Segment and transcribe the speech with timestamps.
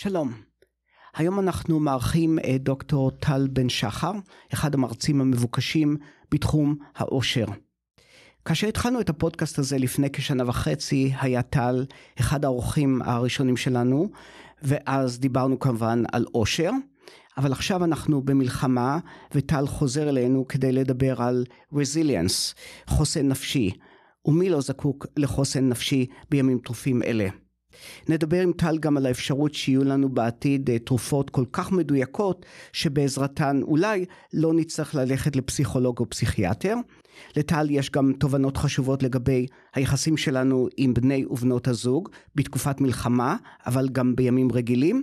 [0.00, 0.32] שלום.
[1.16, 4.12] היום אנחנו מארחים את דוקטור טל בן שחר,
[4.52, 5.96] אחד המרצים המבוקשים
[6.30, 7.44] בתחום העושר.
[8.44, 11.84] כאשר התחלנו את הפודקאסט הזה לפני כשנה וחצי, היה טל
[12.20, 14.10] אחד האורחים הראשונים שלנו,
[14.62, 16.70] ואז דיברנו כמובן על עושר.
[17.36, 18.98] אבל עכשיו אנחנו במלחמה,
[19.34, 22.54] וטל חוזר אלינו כדי לדבר על resilience,
[22.86, 23.70] חוסן נפשי.
[24.24, 27.28] ומי לא זקוק לחוסן נפשי בימים טרופים אלה?
[28.08, 33.60] נדבר עם טל גם על האפשרות שיהיו לנו בעתיד אה, תרופות כל כך מדויקות שבעזרתן
[33.62, 36.74] אולי לא נצטרך ללכת לפסיכולוג או פסיכיאטר.
[37.36, 43.36] לטל יש גם תובנות חשובות לגבי היחסים שלנו עם בני ובנות הזוג בתקופת מלחמה
[43.66, 45.02] אבל גם בימים רגילים.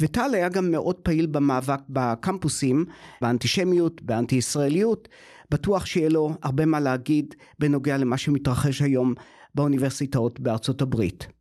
[0.00, 2.84] וטל היה גם מאוד פעיל במאבק בקמפוסים,
[3.20, 5.08] באנטישמיות, באנטי ישראליות.
[5.50, 9.14] בטוח שיהיה לו הרבה מה להגיד בנוגע למה שמתרחש היום
[9.54, 11.37] באוניברסיטאות בארצות הברית.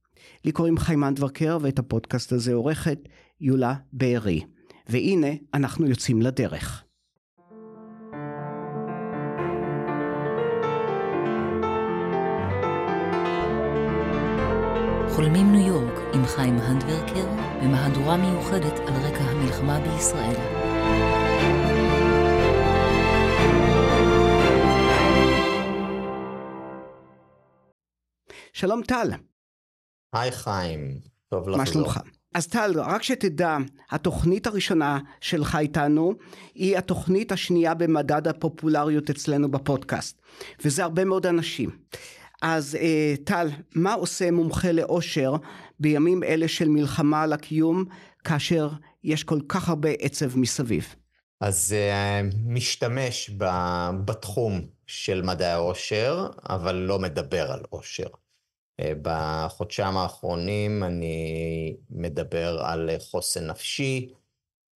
[0.48, 3.00] לי קוראים חיימן דברקר ואת הפודקאסט הזה עורכת
[3.42, 4.42] יולה בארי.
[4.90, 6.84] והנה אנחנו יוצאים לדרך.
[15.10, 17.26] חולמים ניו יורק עם חיים הנדברקר
[17.64, 20.36] במהדורה מיוחדת על רקע המלחמה בישראל.
[28.54, 29.12] שלום טל.
[30.14, 31.58] היי חיים, טוב לחזור.
[31.58, 32.00] מה שלומך?
[32.34, 33.58] אז טל, רק שתדע,
[33.92, 36.14] התוכנית הראשונה שלך איתנו
[36.56, 40.22] היא התוכנית השנייה במדד הפופולריות אצלנו בפודקאסט,
[40.66, 41.70] וזה הרבה מאוד אנשים.
[42.42, 45.36] אז אה, טל, מה עושה מומחה לאושר
[45.80, 47.86] בימים אלה של מלחמה על הקיום,
[48.24, 48.70] כאשר
[49.04, 50.96] יש כל כך הרבה עצב מסביב?
[51.42, 53.32] אז אה, משתמש
[54.06, 58.08] בתחום של מדעי האושר, אבל לא מדבר על אושר.
[58.80, 64.14] אה, בחודשיים האחרונים אני מדבר על חוסן נפשי,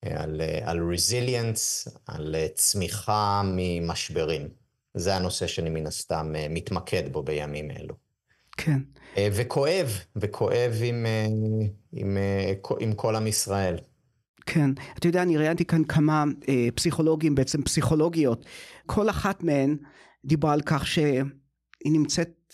[0.06, 4.48] על, על resilience, על צמיחה ממשברים.
[4.94, 7.96] זה הנושא שאני מן הסתם מתמקד בו בימים אלו.
[8.58, 8.80] כן.
[9.18, 11.26] אה, וכואב, וכואב עם, אה,
[11.92, 12.18] עם,
[12.80, 13.78] עם כל עם ישראל.
[14.46, 18.46] כן, אתה יודע, אני ראיינתי כאן כמה אה, פסיכולוגים, בעצם פסיכולוגיות.
[18.86, 19.78] כל אחת מהן
[20.26, 21.24] דיברה על כך שהיא
[21.86, 22.54] נמצאת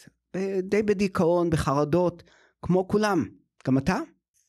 [0.64, 2.24] די בדיכאון, בחרדות,
[2.62, 3.26] כמו כולם.
[3.68, 3.98] גם אתה?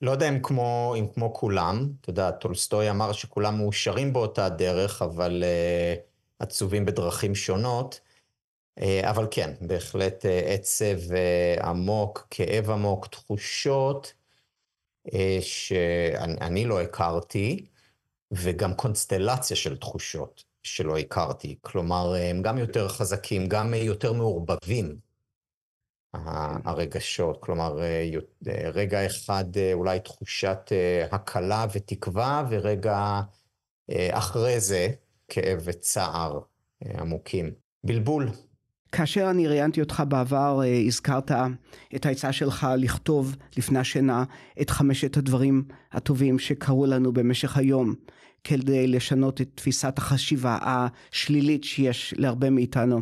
[0.02, 5.02] לא יודע אם כמו, אם כמו כולם, אתה יודע, טולסטוי אמר שכולם מאושרים באותה דרך,
[5.02, 6.00] אבל uh,
[6.38, 8.00] עצובים בדרכים שונות.
[8.80, 14.12] Uh, אבל כן, בהחלט uh, עצב uh, עמוק, כאב עמוק, תחושות
[15.08, 17.66] uh, שאני לא הכרתי,
[18.32, 21.58] וגם קונסטלציה של תחושות שלא הכרתי.
[21.60, 25.07] כלומר, הם גם יותר חזקים, גם יותר מעורבבים.
[26.14, 28.10] הרגשות, כלומר אה,
[28.48, 30.72] אה, רגע אחד אה, אולי תחושת
[31.10, 33.20] הקלה ותקווה ורגע
[34.10, 34.88] אחרי זה
[35.28, 36.40] כאב וצער
[36.98, 37.50] עמוקים.
[37.84, 38.28] בלבול.
[38.92, 41.30] כאשר אני ראיינתי אותך בעבר, הזכרת
[41.96, 44.24] את העצה שלך לכתוב לפני השינה
[44.60, 47.94] את חמשת הדברים הטובים שקרו לנו במשך היום,
[48.44, 53.00] כדי לשנות את תפיסת החשיבה השלילית שיש להרבה מאיתנו.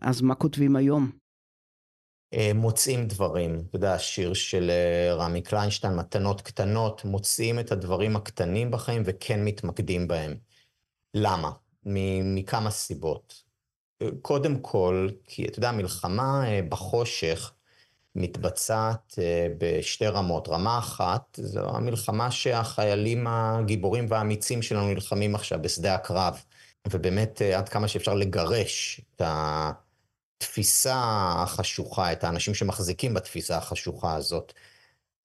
[0.00, 1.10] אז מה כותבים היום?
[2.34, 3.62] אה, מוצאים דברים.
[3.68, 9.44] אתה יודע, השיר של אה, רמי קליינשטיין, מתנות קטנות, מוצאים את הדברים הקטנים בחיים וכן
[9.44, 10.34] מתמקדים בהם.
[11.14, 11.50] למה?
[11.84, 13.42] מכמה סיבות.
[14.22, 17.52] קודם כל, כי אתה יודע, מלחמה אה, בחושך
[18.14, 19.18] מתבצעת
[19.58, 20.48] בשתי רמות.
[20.48, 26.42] רמה אחת, זו המלחמה שהחיילים הגיבורים והאמיצים שלנו נלחמים עכשיו בשדה הקרב.
[26.90, 29.72] ובאמת, עד כמה שאפשר לגרש את ה...
[30.38, 30.96] התפיסה
[31.36, 34.52] החשוכה, את האנשים שמחזיקים בתפיסה החשוכה הזאת.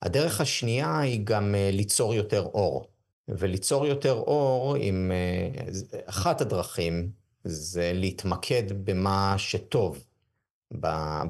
[0.02, 2.88] הדרך השנייה היא גם אה, ליצור יותר אור.
[3.28, 5.64] וליצור יותר אור עם אה,
[6.06, 7.12] אחת הדרכים
[7.44, 10.04] זה להתמקד במה שטוב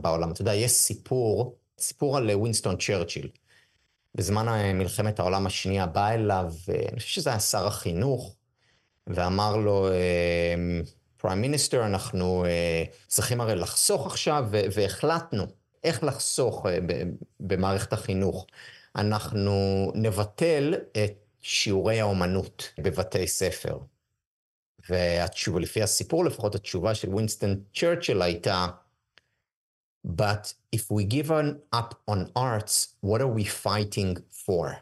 [0.02, 0.32] בעולם.
[0.32, 3.30] אתה יודע, יש סיפור, סיפור על ווינסטון צ'רצ'יל.
[4.16, 6.54] בזמן אה, מלחמת העולם השנייה בא אליו,
[6.92, 8.36] אני חושב שזה היה שר החינוך,
[9.08, 9.88] ואמר לו,
[11.24, 15.44] פריים מיניסטר, אנחנו uh, צריכים הרי לחסוך עכשיו, והחלטנו
[15.84, 16.70] איך לחסוך uh,
[17.40, 18.48] במערכת החינוך.
[18.96, 19.52] אנחנו
[19.96, 23.78] נבטל את שיעורי האומנות בבתי ספר.
[24.90, 28.68] והתשובה, לפי הסיפור לפחות, התשובה של וינסטון צ'רצ'יל הייתה,
[30.08, 31.32] But if we give
[31.76, 34.74] up on arts, what are we fighting for?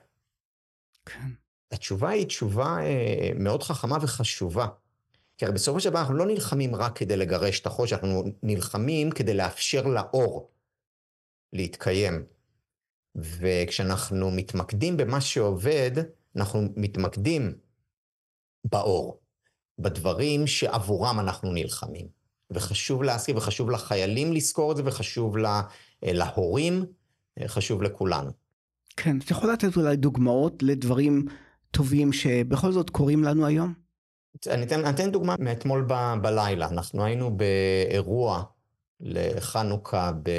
[1.06, 1.28] כן.
[1.72, 4.68] התשובה היא תשובה uh, מאוד חכמה וחשובה.
[5.42, 9.12] כי הרי בסופו של דבר אנחנו לא נלחמים רק כדי לגרש את החושך, אנחנו נלחמים
[9.12, 10.52] כדי לאפשר לאור
[11.54, 12.26] להתקיים.
[13.16, 15.92] וכשאנחנו מתמקדים במה שעובד,
[16.36, 17.54] אנחנו מתמקדים
[18.66, 19.22] באור,
[19.80, 22.08] בדברים שעבורם אנחנו נלחמים.
[22.52, 25.62] וחשוב להזכיר, וחשוב לחיילים לזכור את זה, וחשוב לה,
[26.04, 26.86] להורים,
[27.48, 28.32] חשוב לכולנו.
[28.98, 31.26] כן, אתה יכול לתת אולי דוגמאות לדברים
[31.72, 33.74] טובים שבכל זאת קורים לנו היום?
[34.48, 36.68] אני אתן, אני אתן דוגמה מאתמול ב, בלילה.
[36.68, 38.44] אנחנו היינו באירוע
[39.00, 40.30] לחנוכה ב,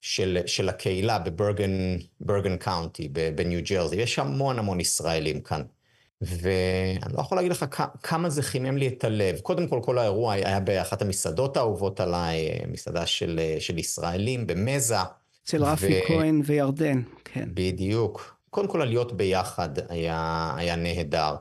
[0.00, 3.96] של, של הקהילה בברגן קאונטי בניו ג'רזי.
[3.96, 5.62] יש המון המון ישראלים כאן.
[6.20, 7.64] ואני לא יכול להגיד לך
[8.02, 9.38] כמה זה חימם לי את הלב.
[9.40, 14.96] קודם כל, כל האירוע היה באחת המסעדות האהובות עליי, מסעדה של, של ישראלים במזה.
[15.44, 16.08] אצל רפי ו...
[16.08, 17.48] כהן וירדן, כן.
[17.54, 18.36] בדיוק.
[18.50, 21.34] קודם כל, להיות ביחד היה, היה נהדר.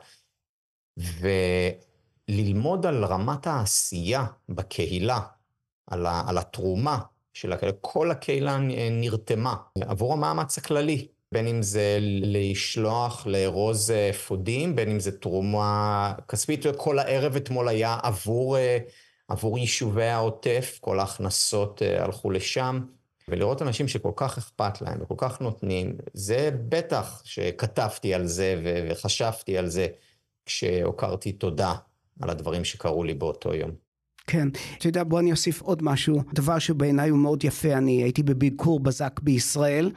[0.98, 5.19] וללמוד על רמת העשייה בקהילה,
[5.88, 7.00] על, ה, על התרומה
[7.34, 8.57] של הקהילה, כל הקהילה
[8.92, 16.66] נרתמה עבור המאמץ הכללי, בין אם זה לשלוח, לארוז אפודים, בין אם זה תרומה כספית,
[16.78, 18.57] כל הערב אתמול היה עבור,
[19.28, 22.80] עבור יישובי העוטף, כל ההכנסות הלכו לשם.
[23.28, 29.57] ולראות אנשים שכל כך אכפת להם וכל כך נותנים, זה בטח שכתבתי על זה וחשבתי
[29.57, 29.88] על זה
[30.45, 31.74] כשהוקרתי תודה
[32.22, 33.72] על הדברים שקרו לי באותו יום.
[34.28, 34.48] כן,
[34.78, 38.80] אתה יודע, בוא אני אוסיף עוד משהו, דבר שבעיניי הוא מאוד יפה, אני הייתי בביקור
[38.80, 39.92] בזק בישראל,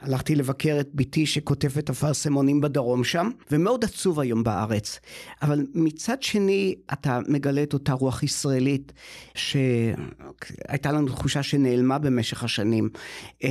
[0.00, 5.00] הלכתי לבקר את בתי שכותבת אפרסמונים בדרום שם, ומאוד עצוב היום בארץ.
[5.42, 8.92] אבל מצד שני, אתה מגלה את אותה רוח ישראלית
[9.34, 12.88] שהייתה לנו תחושה שנעלמה במשך השנים.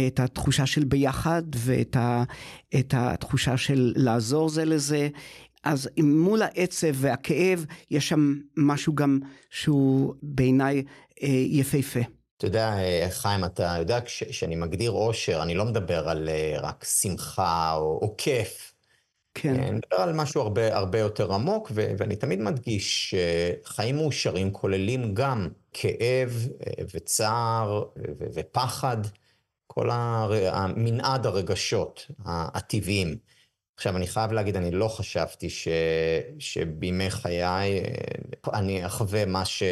[0.07, 2.23] את התחושה של ביחד ואת ה...
[2.91, 5.09] התחושה של לעזור זה לזה.
[5.67, 9.19] אז מול העצב והכאב יש שם משהו גם
[9.49, 10.83] שהוא בעיניי
[11.23, 11.99] אה, יפהפה.
[12.37, 16.85] אתה יודע, אה, חיים, אתה יודע, כשאני מגדיר אושר, אני לא מדבר על אה, רק
[17.01, 18.73] שמחה או, או כיף.
[19.33, 19.55] כן.
[19.55, 23.15] אני מדבר על משהו הרבה, הרבה יותר עמוק, ו- ואני תמיד מדגיש
[23.65, 26.47] שחיים מאושרים כוללים גם כאב
[26.93, 28.97] וצער ו- ופחד,
[29.67, 30.31] כל הר...
[30.75, 33.17] מנעד הרגשות הטבעיים.
[33.77, 35.67] עכשיו, אני חייב להגיד, אני לא חשבתי ש...
[36.39, 37.43] שבימי חיי
[38.53, 39.63] אני אחווה מה ש...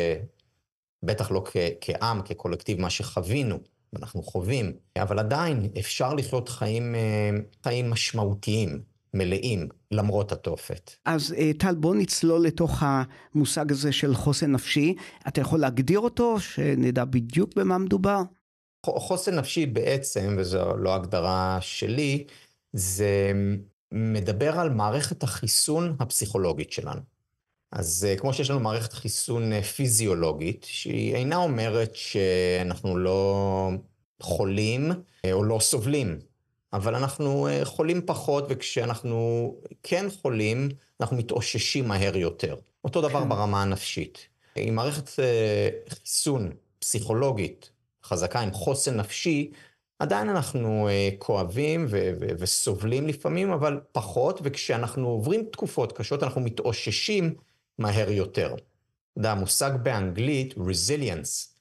[1.03, 1.57] בטח לא כ...
[1.81, 3.59] כעם, כקולקטיב, מה שחווינו,
[3.93, 7.29] ואנחנו חווים, אבל עדיין אפשר לחיות חיים, אה,
[7.63, 8.81] חיים משמעותיים,
[9.13, 10.91] מלאים, למרות התופת.
[11.05, 14.95] אז אה, טל, בוא נצלול לתוך המושג הזה של חוסן נפשי.
[15.27, 18.21] אתה יכול להגדיר אותו, שנדע בדיוק במה מדובר?
[18.85, 22.25] חוסן נפשי בעצם, וזו לא הגדרה שלי,
[22.73, 23.31] זה
[23.91, 27.01] מדבר על מערכת החיסון הפסיכולוגית שלנו.
[27.71, 33.69] אז אה, כמו שיש לנו מערכת חיסון אה, פיזיולוגית, שהיא אינה אומרת שאנחנו לא
[34.21, 34.91] חולים
[35.25, 36.19] אה, או לא סובלים,
[36.73, 40.69] אבל אנחנו חולים פחות, וכשאנחנו כן חולים,
[41.01, 42.55] אנחנו מתאוששים מהר יותר.
[42.83, 43.29] אותו דבר כן.
[43.29, 44.27] ברמה הנפשית.
[44.55, 45.09] עם מערכת
[45.89, 47.69] חיסון פסיכולוגית
[48.03, 49.51] חזקה, עם חוסן נפשי,
[49.99, 56.41] עדיין אנחנו uh, כואבים ו- ו- וסובלים לפעמים, אבל פחות, וכשאנחנו עוברים תקופות קשות, אנחנו
[56.41, 57.35] מתאוששים
[57.77, 58.53] מהר יותר.
[58.53, 61.55] אתה יודע, המושג באנגלית, resilience,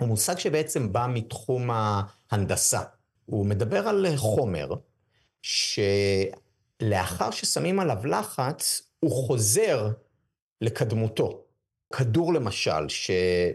[0.00, 2.80] הוא מושג שבעצם בא מתחום ההנדסה.
[3.26, 4.68] הוא מדבר על חומר
[5.42, 9.88] שלאחר ששמים עליו לחץ, הוא חוזר
[10.60, 11.44] לקדמותו.
[11.92, 13.10] כדור למשל, ש...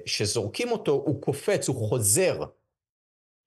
[0.06, 2.44] שזורקים אותו, הוא קופץ, הוא חוזר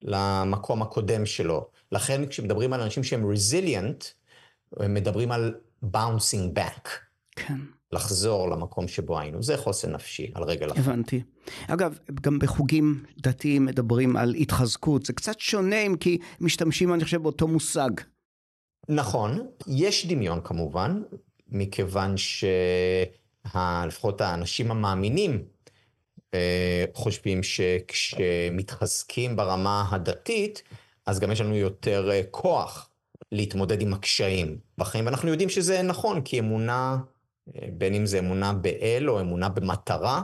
[0.03, 1.67] למקום הקודם שלו.
[1.91, 4.05] לכן כשמדברים על אנשים שהם resilient,
[4.77, 5.55] הם מדברים על
[5.93, 6.89] bouncing back.
[7.35, 7.57] כן.
[7.91, 9.43] לחזור למקום שבו היינו.
[9.43, 10.77] זה חוסן נפשי, על רגל אחת.
[10.77, 11.23] הבנתי.
[11.67, 15.05] אגב, גם בחוגים דתיים מדברים על התחזקות.
[15.05, 17.89] זה קצת שונה אם כי משתמשים, אני חושב, באותו מושג.
[18.89, 19.47] נכון.
[19.67, 21.01] יש דמיון כמובן,
[21.49, 22.15] מכיוון
[23.47, 25.43] שלפחות האנשים המאמינים
[26.93, 30.63] חושבים שכשמתחזקים ברמה הדתית,
[31.05, 32.89] אז גם יש לנו יותר אה, כוח
[33.31, 36.97] להתמודד עם הקשיים בחיים, ואנחנו יודעים שזה נכון, כי אמונה,
[37.55, 40.21] אה, בין אם זה אמונה באל או אמונה במטרה,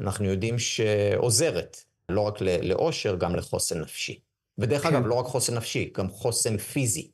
[0.00, 1.76] אנחנו יודעים שעוזרת,
[2.08, 4.20] לא רק לאושר, גם לחוסן נפשי.
[4.58, 4.88] ודרך כן.
[4.88, 7.10] אגב, לא רק חוסן נפשי, גם חוסן פיזי.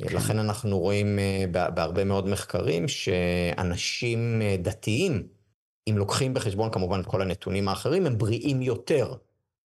[0.00, 0.16] כן.
[0.16, 1.18] לכן אנחנו רואים
[1.50, 5.28] בהרבה מאוד מחקרים שאנשים דתיים,
[5.88, 9.14] אם לוקחים בחשבון כמובן את כל הנתונים האחרים, הם בריאים יותר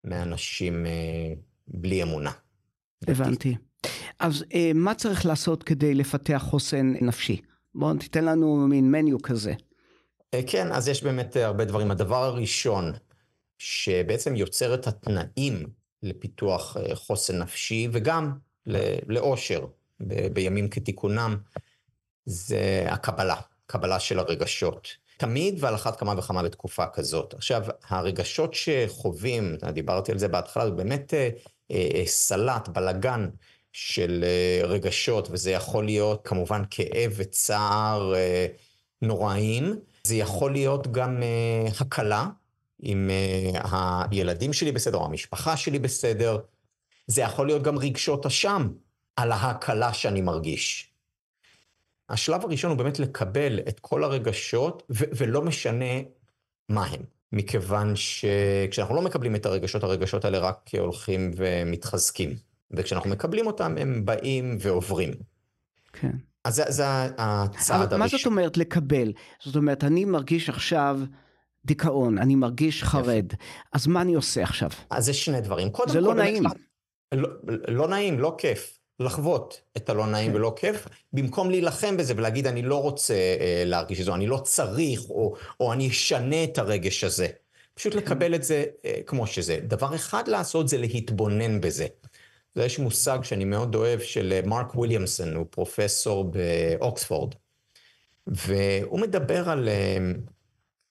[0.04, 1.32] מאנשים אה,
[1.68, 2.30] בלי אמונה.
[3.08, 3.56] הבנתי.
[4.18, 7.40] אז אה, מה צריך לעשות כדי לפתח חוסן נפשי?
[7.74, 9.54] בואו תיתן לנו מין מניו כזה.
[10.34, 11.90] אה, כן, אז יש באמת הרבה דברים.
[11.90, 12.92] הדבר הראשון
[13.58, 15.66] שבעצם יוצר את התנאים
[16.02, 18.32] לפיתוח אה, חוסן נפשי וגם
[19.06, 19.66] לאושר
[20.00, 21.36] ב- בימים כתיקונם,
[22.26, 24.88] זה הקבלה, קבלה של הרגשות.
[25.20, 27.34] תמיד ועל אחת כמה וכמה בתקופה כזאת.
[27.34, 31.30] עכשיו, הרגשות שחווים, דיברתי על זה בהתחלה, זה באמת אה,
[31.70, 33.28] אה, סלט, בלגן
[33.72, 38.46] של אה, רגשות, וזה יכול להיות כמובן כאב וצער אה,
[39.02, 39.76] נוראים.
[40.04, 42.26] זה יכול להיות גם אה, הקלה,
[42.82, 46.38] אם אה, הילדים שלי בסדר, או המשפחה שלי בסדר.
[47.06, 48.68] זה יכול להיות גם רגשות אשם
[49.16, 50.89] על ההקלה שאני מרגיש.
[52.10, 55.94] השלב הראשון הוא באמת לקבל את כל הרגשות, ו- ולא משנה
[56.68, 57.02] מה הם.
[57.32, 62.36] מכיוון שכשאנחנו לא מקבלים את הרגשות, הרגשות האלה רק הולכים ומתחזקים.
[62.70, 65.10] וכשאנחנו מקבלים אותם, הם באים ועוברים.
[65.92, 66.10] כן.
[66.44, 66.84] אז זה, זה
[67.18, 67.98] הצעד הראשון.
[67.98, 69.12] מה זאת אומרת לקבל?
[69.42, 71.00] זאת אומרת, אני מרגיש עכשיו
[71.64, 73.26] דיכאון, אני מרגיש חרד,
[73.72, 74.70] אז מה אני עושה עכשיו?
[74.90, 75.70] אז זה שני דברים.
[75.70, 76.42] קודם זה כל, לא נעים.
[77.14, 77.28] לא,
[77.68, 78.79] לא נעים, לא כיף.
[79.00, 80.36] לחוות את הלא נעים כן.
[80.36, 84.36] ולא כיף, במקום להילחם בזה ולהגיד אני לא רוצה אה, להרגיש את זה, אני לא
[84.36, 87.28] צריך, או, או אני אשנה את הרגש הזה.
[87.74, 87.98] פשוט כן.
[87.98, 89.58] לקבל את זה אה, כמו שזה.
[89.62, 91.86] דבר אחד לעשות זה להתבונן בזה.
[92.56, 97.34] ויש מושג שאני מאוד אוהב של אה, מרק וויליאמסון, הוא פרופסור באוקספורד,
[98.26, 99.98] והוא מדבר על, אה,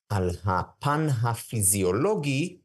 [0.10, 2.58] על הפן הפיזיולוגי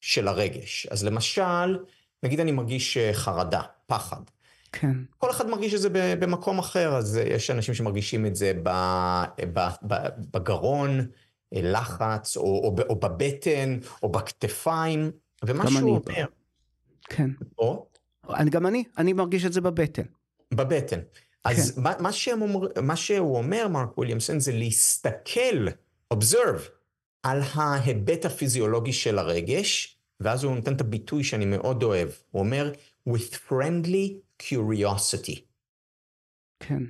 [0.00, 0.86] של הרגש.
[0.90, 1.78] אז למשל,
[2.22, 4.20] נגיד אני מרגיש אה, חרדה, פחד.
[4.72, 4.96] כן.
[5.18, 5.88] כל אחד מרגיש את זה
[6.18, 8.52] במקום אחר, אז יש אנשים שמרגישים את זה
[10.32, 11.06] בגרון,
[11.52, 15.10] לחץ, או, או, או בבטן, או בכתפיים,
[15.44, 16.26] ומה שהוא אומר...
[17.04, 17.30] כן.
[17.58, 17.86] או?
[18.30, 20.02] אני, גם אני, אני מרגיש את זה בבטן.
[20.54, 21.00] בבטן.
[21.44, 21.82] אז כן.
[21.82, 22.10] מה, מה,
[22.40, 25.68] אומר, מה שהוא אומר, מרק וויליאמסון, זה להסתכל,
[26.14, 26.62] observe,
[27.22, 32.08] על ההיבט הפיזיולוגי של הרגש, ואז הוא נותן את הביטוי שאני מאוד אוהב.
[32.30, 32.72] הוא אומר,
[33.08, 34.12] with friendly
[34.48, 35.40] curiosity.
[36.60, 36.82] כן.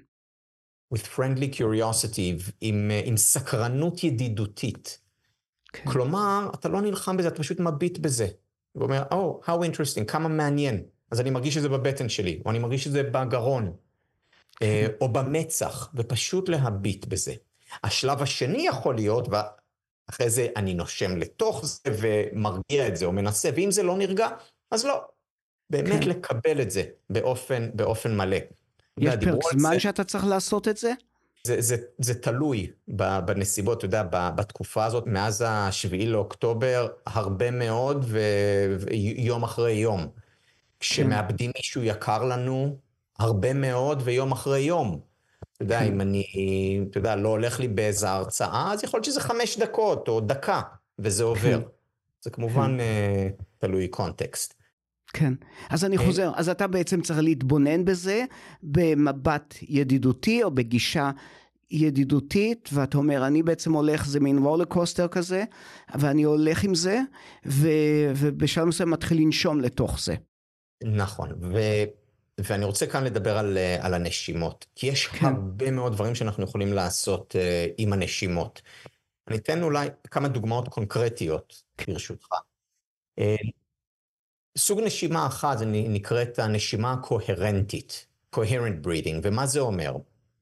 [0.94, 4.98] with friendly curiosity, עם, עם סקרנות ידידותית.
[5.72, 5.90] כן.
[5.90, 8.28] כלומר, אתה לא נלחם בזה, אתה פשוט מביט בזה.
[8.74, 10.82] ואומר, Oh, how interesting, כמה מעניין.
[11.10, 13.72] אז אני מרגיש את זה בבטן שלי, או אני מרגיש את זה בגרון,
[14.62, 14.92] אה, כן.
[15.00, 17.34] או במצח, ופשוט להביט בזה.
[17.84, 23.50] השלב השני יכול להיות, ואחרי זה אני נושם לתוך זה ומרגיע את זה, או מנסה,
[23.56, 24.28] ואם זה לא נרגע,
[24.70, 25.04] אז לא.
[25.72, 26.08] באמת כן.
[26.08, 28.36] לקבל את זה באופן, באופן מלא.
[28.98, 30.92] יש פרק זמן זה, שאתה צריך לעשות את זה?
[31.46, 32.70] זה, זה, זה תלוי
[33.24, 40.06] בנסיבות, אתה יודע, בתקופה הזאת, מאז השביעי לאוקטובר, הרבה מאוד, ויום אחרי יום.
[40.80, 41.58] כשמאבדים כן.
[41.58, 42.76] מישהו יקר לנו,
[43.18, 45.00] הרבה מאוד, ויום אחרי יום.
[45.52, 45.86] אתה יודע, כן.
[45.86, 46.24] אם אני,
[46.90, 50.60] אתה יודע, לא הולך לי באיזה הרצאה, אז יכול להיות שזה חמש דקות או דקה,
[50.98, 51.60] וזה עובר.
[51.60, 51.68] כן.
[52.20, 54.61] זה כמובן uh, תלוי קונטקסט.
[55.12, 55.34] כן,
[55.70, 58.24] אז אני חוזר, אז אתה בעצם צריך להתבונן בזה
[58.62, 61.10] במבט ידידותי או בגישה
[61.70, 65.44] ידידותית, ואתה אומר, אני בעצם הולך, זה מין רולר קוסטר כזה,
[65.94, 67.00] ואני הולך עם זה,
[67.46, 67.68] ו,
[68.16, 70.14] ובשלב מסוים מתחיל לנשום לתוך זה.
[70.84, 71.58] נכון, ו...
[72.38, 75.26] ואני רוצה כאן לדבר על, על הנשימות, כי יש כן.
[75.26, 78.62] הרבה מאוד דברים שאנחנו יכולים לעשות uh, עם הנשימות.
[79.28, 82.28] אני אתן אולי כמה דוגמאות קונקרטיות, ברשותך.
[83.20, 83.50] Uh,
[84.58, 88.06] סוג נשימה אחת נקראת הנשימה הקוהרנטית,
[88.36, 89.96] coherent breathing, ומה זה אומר?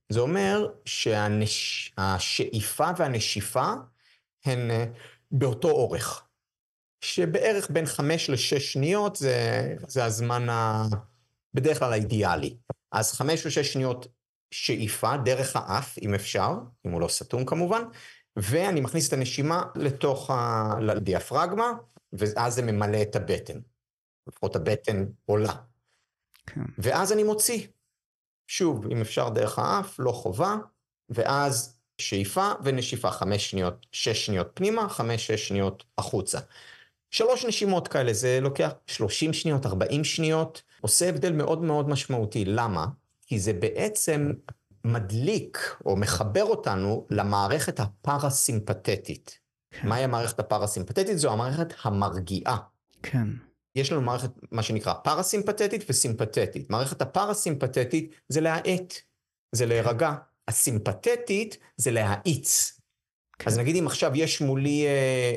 [0.08, 3.72] זה אומר שהשאיפה והנשיפה
[4.44, 4.74] הן uh,
[5.30, 6.22] באותו אורך.
[7.00, 10.84] שבערך בין חמש לשש שניות זה, זה הזמן ה...
[11.54, 12.56] בדרך כלל האידיאלי.
[12.92, 14.06] אז חמש או שש שניות
[14.50, 16.50] שאיפה דרך האף, אם אפשר,
[16.86, 17.82] אם הוא לא סתום כמובן,
[18.36, 20.30] ואני מכניס את הנשימה לתוך
[20.88, 21.72] הדיאפרגמה,
[22.12, 23.58] ואז זה ממלא את הבטן.
[24.30, 25.52] לפחות הבטן עולה.
[26.46, 26.60] כן.
[26.78, 27.66] ואז אני מוציא.
[28.46, 30.56] שוב, אם אפשר דרך האף, לא חובה,
[31.08, 36.38] ואז שאיפה ונשיפה, חמש שניות, שש שניות פנימה, חמש, שש שניות החוצה.
[37.10, 42.44] שלוש נשימות כאלה, זה לוקח 30 שניות, 40 שניות, עושה הבדל מאוד מאוד משמעותי.
[42.44, 42.86] למה?
[43.26, 44.32] כי זה בעצם
[44.84, 49.38] מדליק או מחבר אותנו למערכת הפרסימפטית.
[49.70, 49.88] כן.
[49.88, 51.18] מהי המערכת הפרסימפטית?
[51.18, 52.56] זו המערכת המרגיעה.
[53.02, 53.28] כן.
[53.74, 56.70] יש לנו מערכת, מה שנקרא, פרסימפטית וסימפטית.
[56.70, 58.94] מערכת הפרסימפטית זה להאט,
[59.52, 60.12] זה להירגע.
[60.48, 62.80] הסימפטית זה להאיץ.
[63.38, 63.50] כן.
[63.50, 64.90] אז נגיד אם עכשיו יש מולי אה,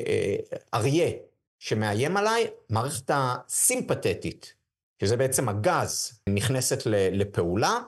[0.06, 1.10] אה, אריה
[1.58, 4.54] שמאיים עליי, מערכת הסימפתטית,
[5.02, 7.78] שזה בעצם הגז, נכנסת לפעולה,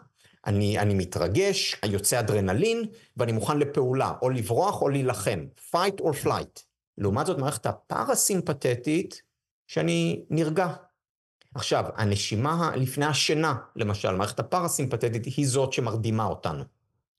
[0.46, 2.84] אני, אני מתרגש, יוצא אדרנלין,
[3.16, 6.62] ואני מוכן לפעולה, או לברוח או להילחם, fight or flight.
[6.98, 9.22] לעומת זאת, מערכת הפרסימפתטית,
[9.66, 10.68] שאני נרגע.
[11.54, 16.64] עכשיו, הנשימה לפני השינה, למשל, מערכת הפרסימפטית היא זאת שמרדימה אותנו.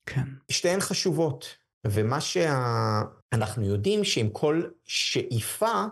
[0.06, 0.24] כן.
[0.50, 3.68] שתיהן חשובות, ומה שאנחנו שה...
[3.68, 5.84] יודעים שעם כל שאיפה,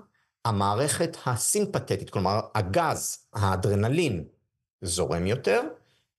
[0.44, 4.24] המערכת הסימפתטית, כלומר הגז, האדרנלין,
[4.82, 5.62] זורם יותר,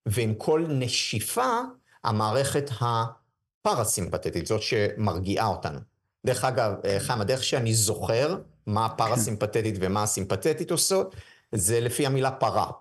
[0.05, 1.59] ועם כל נשיפה,
[2.03, 5.79] המערכת הפרסימפטית, זאת שמרגיעה אותנו.
[6.25, 11.15] דרך אגב, חיים, הדרך שאני זוכר מה הפרסימפטית ומה הסימפתטית עושות,
[11.51, 12.71] זה לפי המילה פרה.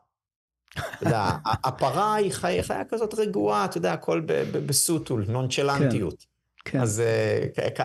[0.75, 4.23] אתה יודע, הפרה היא חיה, חיה כזאת רגועה, אתה יודע, הכל
[4.67, 6.27] בסוטול, נונצ'לנטיות.
[6.65, 6.81] כן, כן.
[6.81, 7.03] אז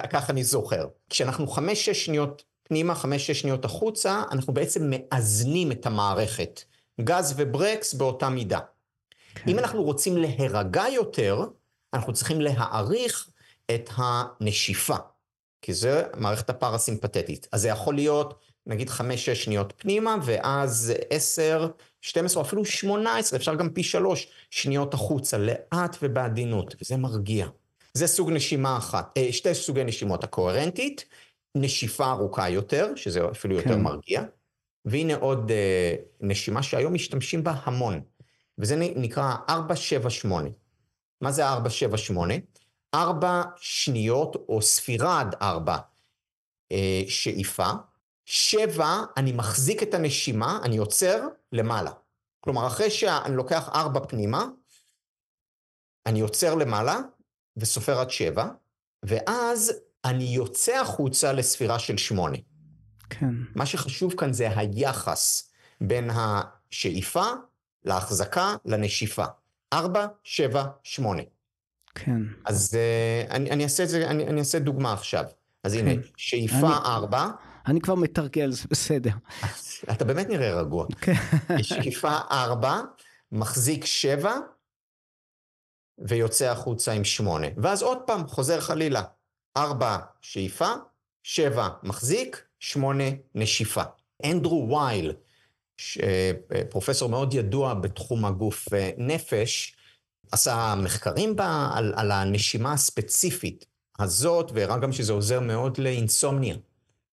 [0.09, 0.87] ככה אני זוכר.
[1.09, 6.61] כשאנחנו חמש-שש שניות פנימה, חמש-שש שניות החוצה, אנחנו בעצם מאזנים את המערכת.
[7.01, 8.59] גז וברקס באותה מידה.
[9.35, 9.49] כן.
[9.51, 11.45] אם אנחנו רוצים להירגע יותר,
[11.93, 13.29] אנחנו צריכים להעריך
[13.75, 14.95] את הנשיפה,
[15.61, 17.47] כי זה מערכת הפרסימפטית.
[17.51, 21.67] אז זה יכול להיות נגיד 5-6 שניות פנימה, ואז 10,
[22.01, 27.47] 12, אפילו 18, אפשר גם פי 3 שניות החוצה, לאט ובעדינות, וזה מרגיע.
[27.93, 31.05] זה סוג נשימה אחת, אה, שתי סוגי נשימות, הקוהרנטית,
[31.55, 33.81] נשיפה ארוכה יותר, שזה אפילו יותר כן.
[33.81, 34.23] מרגיע,
[34.85, 38.01] והנה עוד אה, נשימה שהיום משתמשים בה המון,
[38.57, 40.49] וזה נקרא 478.
[41.21, 42.33] מה זה 478?
[42.93, 45.77] 4 שניות או ספירה עד 4
[46.71, 47.69] אה, שאיפה,
[48.25, 51.91] שבע, אני מחזיק את הנשימה, אני עוצר למעלה.
[52.39, 54.45] כלומר, אחרי שאני לוקח ארבע פנימה,
[56.05, 56.97] אני עוצר למעלה
[57.57, 58.45] וסופר עד שבע,
[59.03, 59.73] ואז
[60.05, 62.37] אני יוצא החוצה לספירה של שמונה.
[63.09, 63.33] כן.
[63.55, 67.25] מה שחשוב כאן זה היחס בין השאיפה
[67.83, 69.25] להחזקה לנשיפה.
[69.73, 71.21] ארבע, שבע, שמונה.
[71.95, 72.21] כן.
[72.45, 75.25] אז uh, אני, אני, אעשה את זה, אני, אני אעשה דוגמה עכשיו.
[75.63, 75.87] אז כן.
[75.87, 76.85] הנה, שאיפה אני...
[76.85, 77.27] ארבע.
[77.67, 79.11] אני כבר מתרגל, זה בסדר.
[79.91, 80.85] אתה באמת נראה רגוע.
[81.01, 81.13] כן.
[81.63, 82.81] שאיפה ארבע,
[83.31, 84.35] מחזיק שבע,
[85.97, 87.47] ויוצא החוצה עם שמונה.
[87.57, 89.03] ואז עוד פעם, חוזר חלילה.
[89.57, 90.69] ארבע, שאיפה,
[91.23, 93.03] שבע, מחזיק, שמונה,
[93.35, 93.83] נשיפה.
[94.25, 95.13] אנדרו וייל,
[96.03, 96.31] אה,
[96.69, 99.75] פרופסור מאוד ידוע בתחום הגוף אה, נפש,
[100.31, 103.65] עשה מחקרים בה על, על הנשימה הספציפית
[103.99, 106.55] הזאת, והראה גם שזה עוזר מאוד לאינסומניה.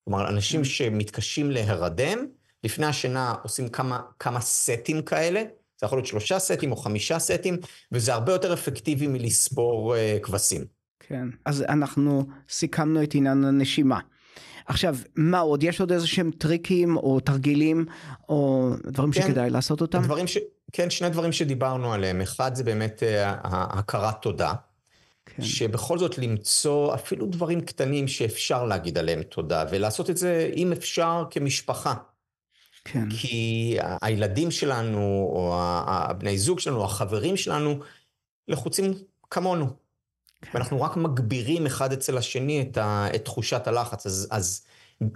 [0.03, 0.65] כלומר, אנשים mm.
[0.65, 2.25] שמתקשים להירדם,
[2.63, 5.43] לפני השינה עושים כמה, כמה סטים כאלה,
[5.79, 7.57] זה יכול להיות שלושה סטים או חמישה סטים,
[7.91, 10.65] וזה הרבה יותר אפקטיבי מלספור uh, כבשים.
[10.99, 13.99] כן, אז אנחנו סיכמנו את עניין הנשימה.
[14.65, 15.63] עכשיו, מה עוד?
[15.63, 17.85] יש עוד איזה שהם טריקים או תרגילים
[18.29, 20.01] או דברים כן, שכדאי לעשות אותם?
[20.03, 20.37] דברים ש...
[20.71, 22.21] כן, שני דברים שדיברנו עליהם.
[22.21, 24.53] אחד זה באמת uh, הכרת תודה.
[25.25, 25.43] כן.
[25.43, 31.23] שבכל זאת למצוא אפילו דברים קטנים שאפשר להגיד עליהם תודה, ולעשות את זה, אם אפשר,
[31.31, 31.93] כמשפחה.
[32.83, 33.09] כן.
[33.09, 35.55] כי הילדים שלנו, או
[35.87, 37.79] הבני זוג שלנו, או החברים שלנו,
[38.47, 38.93] לחוצים
[39.31, 39.67] כמונו.
[40.41, 40.49] כן.
[40.53, 44.05] ואנחנו רק מגבירים אחד אצל השני את, ה, את תחושת הלחץ.
[44.05, 44.65] אז, אז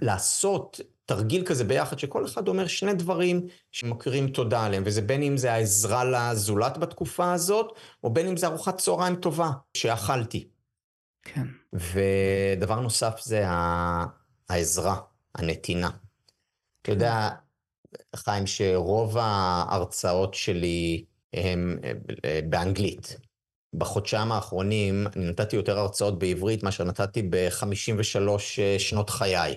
[0.00, 5.36] לעשות תרגיל כזה ביחד, שכל אחד אומר שני דברים שמכירים תודה עליהם, וזה בין אם
[5.36, 10.48] זה העזרה לזולת בתקופה הזאת, או בין אם זה ארוחת צהריים טובה שאכלתי.
[11.22, 11.46] כן.
[11.72, 13.44] ודבר נוסף זה
[14.48, 14.96] העזרה,
[15.34, 15.90] הנתינה.
[15.90, 15.96] כן.
[16.82, 17.28] אתה יודע,
[18.16, 21.78] חיים, שרוב ההרצאות שלי הן
[22.24, 23.16] אה, באנגלית.
[23.74, 29.56] בחודשיים האחרונים אני נתתי יותר הרצאות בעברית מאשר נתתי ב-53 אה, שנות חיי.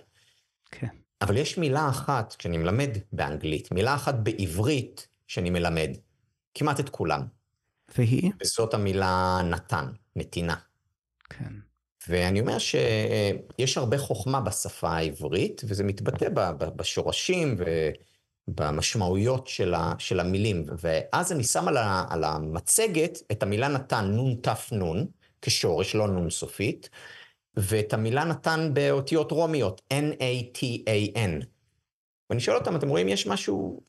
[0.71, 0.87] כן.
[1.21, 5.89] אבל יש מילה אחת, כשאני מלמד באנגלית, מילה אחת בעברית שאני מלמד,
[6.53, 7.21] כמעט את כולם.
[7.97, 8.31] והיא?
[8.41, 10.55] וזאת המילה נתן, נתינה.
[11.29, 11.53] כן.
[12.07, 16.29] ואני אומר שיש הרבה חוכמה בשפה העברית, וזה מתבטא
[16.75, 17.57] בשורשים
[18.47, 20.65] ובמשמעויות של, של המילים.
[20.81, 21.77] ואז אני שם על,
[22.09, 25.05] על המצגת את המילה נתן, תף נון,
[25.41, 26.89] כשורש, לא נון סופית,
[27.57, 31.45] ואת המילה נתן באותיות רומיות, N-A-T-A-N.
[32.29, 33.81] ואני שואל אותם, אתם רואים, יש משהו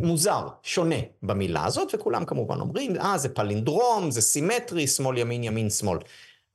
[0.00, 5.70] מוזר, שונה במילה הזאת, וכולם כמובן אומרים, אה, זה פלינדרום, זה סימטרי, שמאל, ימין, ימין,
[5.70, 5.98] שמאל.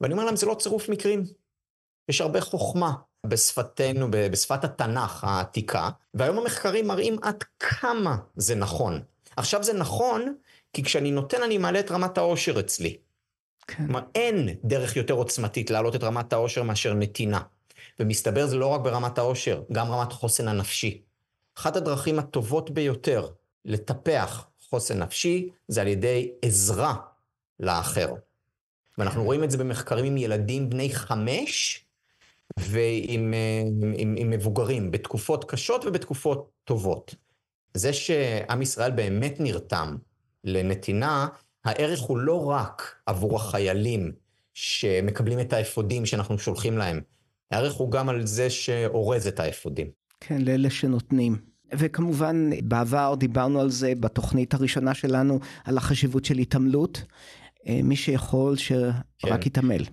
[0.01, 1.23] ואני אומר להם, זה לא צירוף מקרים.
[2.09, 2.93] יש הרבה חוכמה
[3.25, 9.01] בשפתנו, בשפת התנ"ך העתיקה, והיום המחקרים מראים עד כמה זה נכון.
[9.35, 10.35] עכשיו זה נכון,
[10.73, 12.97] כי כשאני נותן, אני מעלה את רמת העושר אצלי.
[13.69, 13.85] כן.
[13.85, 17.41] כלומר, אין דרך יותר עוצמתית להעלות את רמת העושר מאשר נתינה.
[17.99, 21.01] ומסתבר זה לא רק ברמת העושר, גם רמת חוסן הנפשי.
[21.57, 23.27] אחת הדרכים הטובות ביותר
[23.65, 26.95] לטפח חוסן נפשי זה על ידי עזרה
[27.59, 28.13] לאחר.
[28.97, 31.85] ואנחנו רואים את זה במחקרים עם ילדים בני חמש
[32.59, 33.33] ועם
[33.97, 37.15] עם, עם מבוגרים, בתקופות קשות ובתקופות טובות.
[37.73, 39.95] זה שעם ישראל באמת נרתם
[40.43, 41.27] לנתינה,
[41.65, 44.11] הערך הוא לא רק עבור החיילים
[44.53, 47.01] שמקבלים את האפודים שאנחנו שולחים להם,
[47.51, 49.87] הערך הוא גם על זה שאורז את האפודים.
[50.19, 51.37] כן, לאלה שנותנים.
[51.73, 57.01] וכמובן, בעבר דיברנו על זה בתוכנית הראשונה שלנו, על החשיבות של התעמלות.
[57.67, 59.37] אה, מי שיכול שרק כן.
[59.45, 59.83] יתעמל.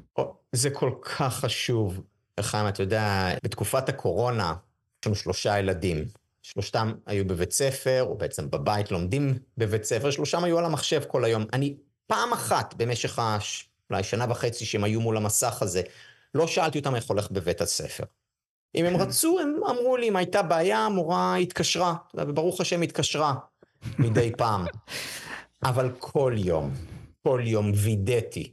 [0.52, 2.00] זה כל כך חשוב.
[2.40, 4.54] חיים, אתה יודע, בתקופת הקורונה,
[5.00, 6.04] יש לנו שלושה ילדים.
[6.52, 11.24] שלושתם היו בבית ספר, או בעצם בבית לומדים בבית ספר, שלושתם היו על המחשב כל
[11.24, 11.44] היום.
[11.52, 13.68] אני פעם אחת במשך הש...
[13.90, 15.82] אולי שנה וחצי שהם היו מול המסך הזה,
[16.34, 18.04] לא שאלתי אותם איך הולך בבית הספר.
[18.74, 18.96] אם הם.
[18.96, 23.34] רצו, הם אמרו לי, אם הייתה בעיה, המורה התקשרה, וברוך השם התקשרה
[23.98, 24.64] מדי פעם.
[25.64, 26.74] אבל כל יום,
[27.22, 28.52] כל יום וידאתי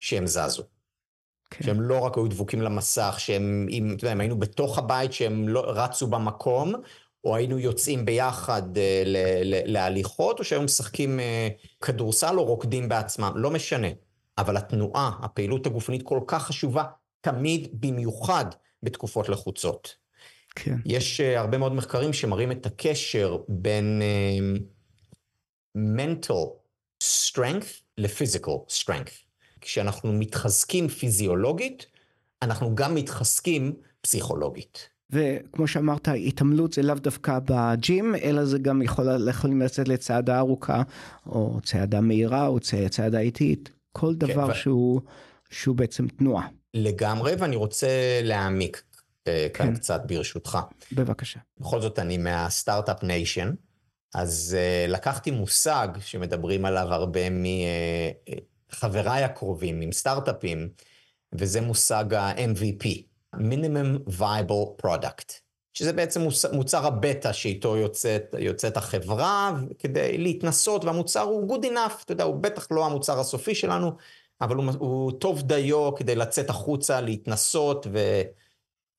[0.00, 0.62] שהם זזו.
[1.50, 1.64] כן.
[1.64, 5.48] שהם לא רק היו דבוקים למסך, שהם, אם, אתה יודע, הם היינו בתוך הבית, שהם
[5.48, 6.74] לא רצו במקום,
[7.24, 9.16] או היינו יוצאים ביחד ל,
[9.72, 13.88] להליכות, או שהיו משחקים uh, כדורסל או רוקדים בעצמם, לא משנה.
[14.38, 16.84] אבל התנועה, הפעילות הגופנית כל כך חשובה,
[17.20, 18.44] תמיד במיוחד
[18.82, 19.94] בתקופות לחוצות.
[20.54, 20.76] כן.
[20.86, 24.02] יש uh, הרבה מאוד מחקרים שמראים את הקשר בין
[25.76, 26.48] mental
[27.02, 29.12] strength ל-physical strength.
[29.60, 31.86] כשאנחנו מתחזקים פיזיולוגית,
[32.42, 34.91] אנחנו גם מתחזקים פסיכולוגית.
[35.12, 40.82] וכמו שאמרת, התעמלות זה לאו דווקא בג'ים, אלא זה גם יכול, יכולים לצאת לצעדה ארוכה,
[41.26, 42.58] או צעדה מהירה, או
[42.90, 45.00] צעדה איטית, כל כן, דבר כן, שהוא, ו...
[45.50, 46.46] שהוא בעצם תנועה.
[46.74, 48.82] לגמרי, ואני רוצה להעמיק
[49.28, 49.74] אה, כאן כן.
[49.74, 50.58] קצת ברשותך.
[50.92, 51.40] בבקשה.
[51.60, 53.52] בכל זאת, אני מהסטארט-אפ ניישן,
[54.14, 57.20] אז uh, לקחתי מושג שמדברים עליו הרבה
[58.72, 60.68] מחבריי הקרובים, עם סטארט-אפים,
[61.32, 62.86] וזה מושג ה-MVP,
[63.36, 65.32] Minimum Viable Product,
[65.74, 72.12] שזה בעצם מוצר הבטא שאיתו יוצאת, יוצאת החברה כדי להתנסות, והמוצר הוא good enough, אתה
[72.12, 73.92] יודע, הוא בטח לא המוצר הסופי שלנו,
[74.40, 77.86] אבל הוא, הוא טוב דיו כדי לצאת החוצה, להתנסות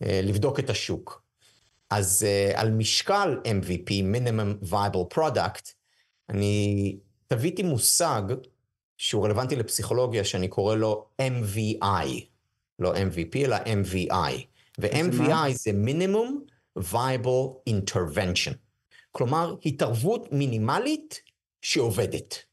[0.01, 1.23] ולבדוק את השוק.
[1.89, 5.73] אז uh, על משקל MVP, Minimum Viable Product,
[6.29, 8.21] אני תביתי מושג
[8.97, 12.32] שהוא רלוונטי לפסיכולוגיה שאני קורא לו MVI,
[12.79, 14.33] לא MVP אלא MVI,
[14.79, 18.53] ו-MVI זה Minimum Viable Intervention,
[19.11, 21.21] כלומר התערבות מינימלית
[21.61, 22.43] שעובדת.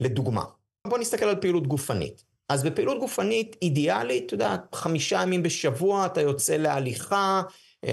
[0.00, 0.44] לדוגמה,
[0.86, 2.24] בוא נסתכל על פעילות גופנית.
[2.48, 7.42] אז בפעילות גופנית אידיאלית, אתה יודע, חמישה ימים בשבוע אתה יוצא להליכה,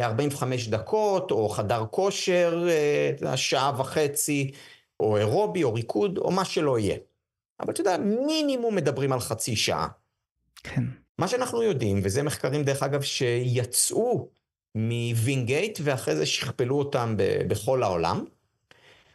[0.02, 4.52] 45 דקות, או חדר כושר, אה, שעה וחצי,
[5.00, 6.98] או אירובי, או ריקוד, או מה שלא יהיה.
[7.60, 9.88] אבל אתה יודע, מינימום מדברים על חצי שעה.
[10.64, 10.84] כן.
[11.18, 14.30] מה שאנחנו יודעים, וזה מחקרים דרך אגב שיצאו
[14.76, 17.16] מווינגייט ואחרי זה שכפלו אותם
[17.48, 18.26] בכל העולם,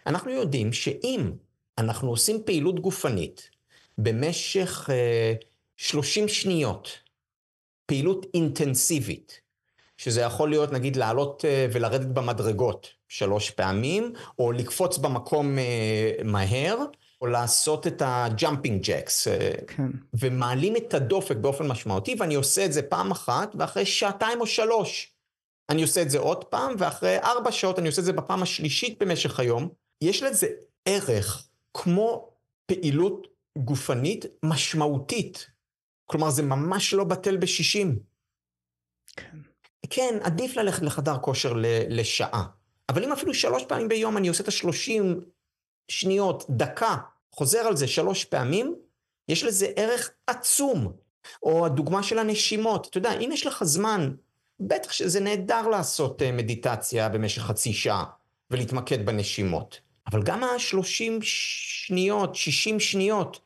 [0.06, 1.32] אנחנו יודעים שאם
[1.78, 3.50] אנחנו עושים פעילות גופנית
[3.98, 5.44] במשך uh,
[5.76, 6.98] 30 שניות,
[7.86, 9.40] פעילות אינטנסיבית,
[9.96, 16.76] שזה יכול להיות נגיד לעלות אה, ולרדת במדרגות שלוש פעמים, או לקפוץ במקום אה, מהר,
[17.20, 19.28] או לעשות את ה jumping jacks.
[19.28, 19.88] אה, כן.
[20.20, 25.18] ומעלים את הדופק באופן משמעותי, ואני עושה את זה פעם אחת, ואחרי שעתיים או שלוש
[25.70, 29.02] אני עושה את זה עוד פעם, ואחרי ארבע שעות אני עושה את זה בפעם השלישית
[29.02, 29.68] במשך היום.
[30.02, 30.48] יש לזה
[30.84, 32.30] ערך כמו
[32.66, 33.26] פעילות
[33.58, 35.46] גופנית משמעותית.
[36.06, 37.98] כלומר, זה ממש לא בטל בשישים.
[39.16, 39.38] כן.
[39.90, 41.52] כן, עדיף ללכת לחדר כושר
[41.88, 42.44] לשעה.
[42.88, 45.20] אבל אם אפילו שלוש פעמים ביום אני עושה את השלושים
[45.88, 46.96] שניות, דקה,
[47.32, 48.74] חוזר על זה שלוש פעמים,
[49.28, 50.92] יש לזה ערך עצום.
[51.42, 54.14] או הדוגמה של הנשימות, אתה יודע, אם יש לך זמן,
[54.60, 58.04] בטח שזה נהדר לעשות אה, מדיטציה במשך חצי שעה
[58.50, 59.80] ולהתמקד בנשימות.
[60.06, 63.40] אבל גם השלושים שניות, שישים שניות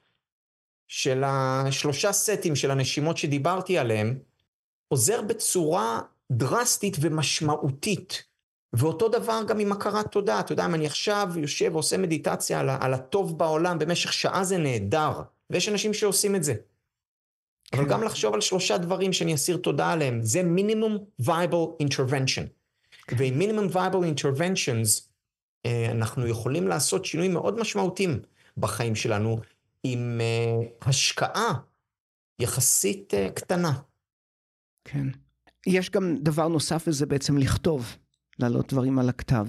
[0.88, 4.18] של השלושה סטים של הנשימות שדיברתי עליהם,
[4.88, 6.00] עוזר בצורה
[6.32, 8.22] דרסטית ומשמעותית.
[8.72, 10.40] ואותו דבר גם עם הכרת תודה.
[10.40, 14.58] אתה יודע, אם אני עכשיו יושב ועושה מדיטציה על, על הטוב בעולם במשך שעה זה
[14.58, 16.54] נהדר, ויש אנשים שעושים את זה.
[17.72, 22.44] אבל גם לחשוב על שלושה דברים שאני אסיר תודה עליהם, זה minimum viable intervention.
[23.18, 25.08] ועם minimum viable interventions,
[25.90, 28.20] אנחנו יכולים לעשות שינויים מאוד משמעותיים
[28.56, 29.40] בחיים שלנו,
[29.84, 31.54] עם uh, השקעה
[32.38, 33.72] יחסית uh, קטנה.
[34.84, 35.06] כן.
[35.66, 37.96] יש גם דבר נוסף וזה בעצם לכתוב,
[38.42, 39.46] להעלות דברים על הכתב.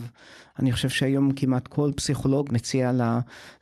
[0.60, 2.92] אני חושב שהיום כמעט כל פסיכולוג מציע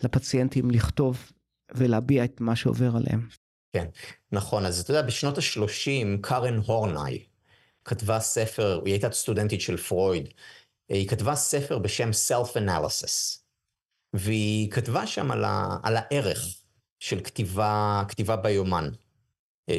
[0.03, 1.31] לפציינטים לכתוב
[1.75, 3.27] ולהביע את מה שעובר עליהם.
[3.73, 3.85] כן,
[4.31, 4.65] נכון.
[4.65, 7.23] אז אתה יודע, בשנות ה-30 קארן הורנאי
[7.85, 10.29] כתבה ספר, היא הייתה סטודנטית של פרויד,
[10.89, 13.39] היא כתבה ספר בשם Self-Analysis,
[14.13, 16.61] והיא כתבה שם על, ה, על הערך
[16.99, 18.89] של כתיבה, כתיבה ביומן.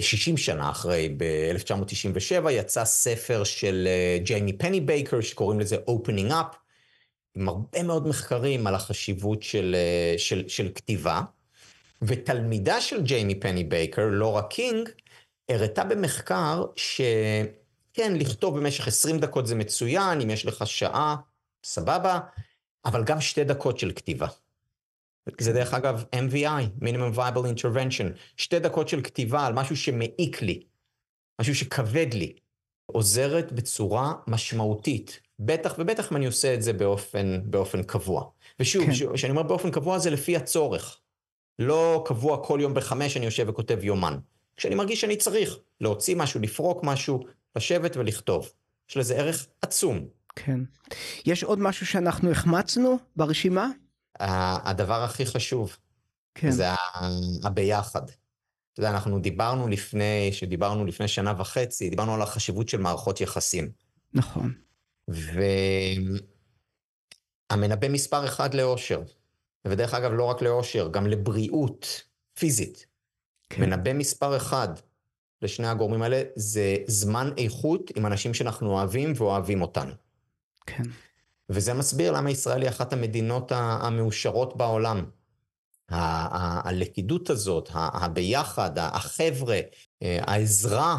[0.01, 3.89] 60 שנה אחרי, ב-1997, יצא ספר של
[4.25, 6.57] ג'יימי פנבייקר, שקוראים לזה Opening Up,
[7.35, 9.77] עם הרבה מאוד מחקרים על החשיבות של,
[10.17, 11.21] של, של כתיבה.
[12.03, 14.89] ותלמידה של ג'יימי פנבייקר, לורה קינג,
[15.49, 21.17] הראתה במחקר שכן, לכתוב במשך 20 דקות זה מצוין, אם יש לך שעה,
[21.65, 22.21] סבבה,
[22.85, 24.27] אבל גם שתי דקות של כתיבה.
[25.41, 30.63] זה דרך אגב MVI, Minimum Viable Intervention, שתי דקות של כתיבה על משהו שמעיק לי,
[31.41, 32.33] משהו שכבד לי,
[32.87, 35.21] עוזרת בצורה משמעותית.
[35.39, 38.25] בטח ובטח אם אני עושה את זה באופן, באופן קבוע.
[38.61, 39.31] ושוב, כשאני כן.
[39.31, 40.99] אומר באופן קבוע זה לפי הצורך.
[41.59, 44.19] לא קבוע כל יום בחמש אני יושב וכותב יומן.
[44.57, 47.21] כשאני מרגיש שאני צריך להוציא משהו, לפרוק משהו,
[47.57, 48.53] לשבת ולכתוב.
[48.91, 50.07] יש לזה ערך עצום.
[50.37, 50.61] כן.
[51.27, 53.69] יש עוד משהו שאנחנו החמצנו ברשימה?
[54.21, 55.77] הדבר הכי חשוב,
[56.35, 56.51] כן.
[56.51, 56.67] זה
[57.45, 58.03] הביחד.
[58.73, 63.73] אתה יודע, אנחנו דיברנו לפני, שדיברנו לפני שנה וחצי, דיברנו על החשיבות של מערכות יחסים.
[64.15, 64.55] נכון.
[67.51, 69.03] והמנבא מספר אחד לאושר,
[69.65, 72.03] ודרך אגב, לא רק לאושר, גם לבריאות
[72.39, 72.87] פיזית.
[73.49, 73.63] כן.
[73.63, 74.69] מנבא מספר אחד
[75.43, 79.93] לשני הגורמים האלה זה זמן איכות עם אנשים שאנחנו אוהבים ואוהבים אותנו.
[80.67, 80.83] כן.
[81.51, 85.05] וזה מסביר למה ישראל היא אחת המדינות המאושרות בעולם.
[85.89, 89.61] הלכידות הזאת, הביחד, החבר'ה,
[90.03, 90.99] אה, העזרה,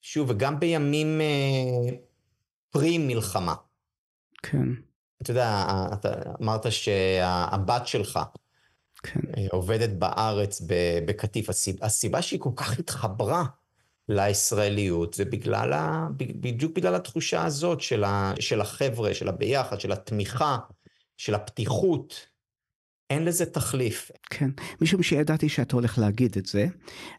[0.00, 1.96] שוב, וגם בימים אה,
[2.70, 3.54] פרי מלחמה.
[4.42, 4.68] כן.
[5.22, 8.20] אתה יודע, אתה אמרת שהבת שלך
[9.02, 9.20] כן.
[9.36, 10.62] אה, עובדת בארץ
[11.06, 11.48] בקטיף.
[11.82, 13.44] הסיבה שהיא כל כך התחברה
[14.08, 16.08] לישראליות זה בגלל ה...
[16.16, 18.34] בדיוק בגלל התחושה הזאת של, ה...
[18.40, 20.56] של החבר'ה, של הביחד, של התמיכה,
[21.16, 22.34] של הפתיחות.
[23.10, 24.10] אין לזה תחליף.
[24.30, 26.66] כן, משום שידעתי שאתה הולך להגיד את זה,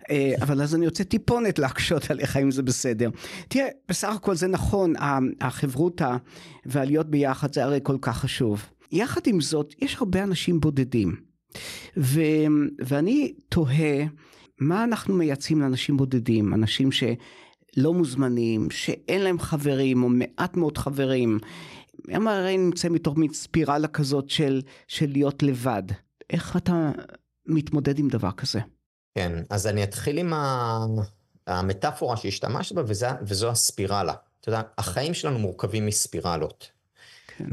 [0.09, 3.09] אה, אבל אז אני רוצה טיפונת להקשות עליך אם זה בסדר.
[3.47, 4.93] תראה, בסך הכל זה נכון,
[5.41, 6.17] החברותה
[6.65, 8.65] והלהיות ביחד זה הרי כל כך חשוב.
[8.91, 11.15] יחד עם זאת, יש הרבה אנשים בודדים.
[11.97, 12.21] ו,
[12.79, 14.03] ואני תוהה,
[14.59, 16.53] מה אנחנו מייצאים לאנשים בודדים?
[16.53, 21.39] אנשים שלא מוזמנים, שאין להם חברים, או מעט מאוד חברים.
[22.07, 25.83] הם הרי נמצאים מתוך מין ספירלה כזאת של, של להיות לבד.
[26.29, 26.91] איך אתה
[27.45, 28.59] מתמודד עם דבר כזה?
[29.15, 30.85] כן, אז אני אתחיל עם ה...
[31.47, 34.13] המטאפורה שהשתמשת בה, וזה, וזו הספירלה.
[34.41, 36.71] אתה יודע, החיים שלנו מורכבים מספירלות.
[37.27, 37.45] כן.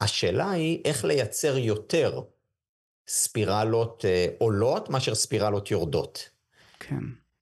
[0.00, 2.20] והשאלה היא איך לייצר יותר
[3.08, 6.28] ספירלות אה, עולות מאשר ספירלות יורדות.
[6.80, 7.00] כן.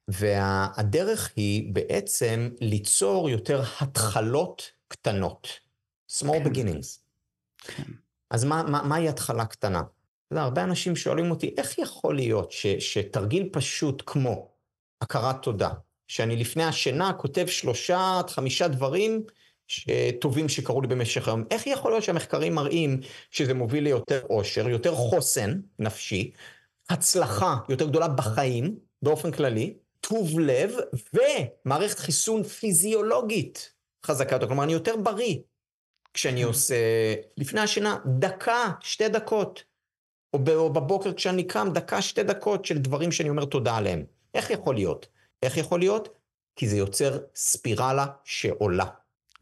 [0.08, 5.48] והדרך היא בעצם ליצור יותר התחלות קטנות.
[6.10, 6.44] small כן.
[6.46, 6.98] beginnings.
[7.58, 7.92] כן.
[8.30, 9.78] אז מה, מה, מהי התחלה קטנה?
[9.80, 14.48] אתה יודע, הרבה אנשים שואלים אותי, איך יכול להיות ש, שתרגיל פשוט כמו
[15.00, 15.70] הכרת תודה,
[16.08, 19.24] שאני לפני השינה כותב שלושה עד חמישה דברים
[20.20, 21.44] טובים שקרו לי במשך היום.
[21.50, 26.30] איך יכול להיות שהמחקרים מראים שזה מוביל ליותר עושר, יותר חוסן נפשי,
[26.90, 30.74] הצלחה יותר גדולה בחיים, באופן כללי, טוב לב
[31.14, 33.72] ומערכת חיסון פיזיולוגית
[34.06, 34.46] חזקה יותר.
[34.46, 35.36] כלומר, אני יותר בריא
[36.14, 36.46] כשאני כן.
[36.46, 36.74] עושה
[37.36, 39.64] לפני השינה דקה, שתי דקות,
[40.34, 40.38] או
[40.72, 44.04] בבוקר כשאני קם, דקה, שתי דקות של דברים שאני אומר תודה עליהם.
[44.34, 45.06] איך יכול להיות?
[45.42, 46.08] איך יכול להיות?
[46.56, 48.84] כי זה יוצר ספירלה שעולה.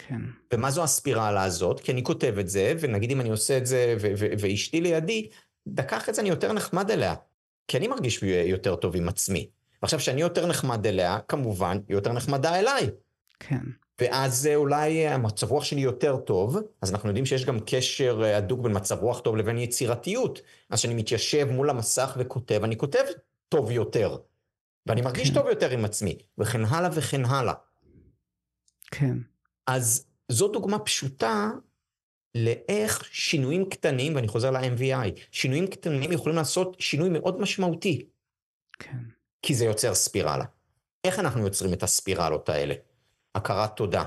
[0.08, 0.20] כן.
[0.54, 1.80] ומה זו הספירלה הזאת?
[1.80, 5.28] כי אני כותב את זה, ונגיד אם אני עושה את זה, ואשתי לידי,
[5.66, 7.14] דקה אחרי זה אני יותר נחמד אליה.
[7.68, 9.50] כי אני מרגיש יותר טוב עם עצמי.
[9.82, 12.90] ועכשיו, כשאני יותר נחמד אליה, כמובן, היא יותר נחמדה אליי.
[13.40, 13.60] כן.
[14.00, 18.60] ואז אולי המצב רוח שלי יותר טוב, אז אנחנו יודעים שיש גם קשר אה, הדוק
[18.60, 20.40] בין מצב רוח טוב לבין יצירתיות.
[20.70, 23.04] אז כשאני מתיישב מול המסך וכותב, אני כותב
[23.48, 24.16] טוב יותר.
[24.86, 25.34] ואני מרגיש כן.
[25.34, 27.54] טוב יותר עם עצמי, וכן הלאה וכן הלאה.
[28.90, 29.16] כן.
[29.74, 31.50] אז זו דוגמה פשוטה
[32.34, 38.06] לאיך שינויים קטנים, ואני חוזר ל-MVI, שינויים קטנים יכולים לעשות שינוי מאוד משמעותי.
[38.78, 38.98] כן.
[39.42, 40.44] כי זה יוצר ספירלה.
[41.04, 42.74] איך אנחנו יוצרים את הספירלות האלה?
[43.34, 44.04] הכרת תודה.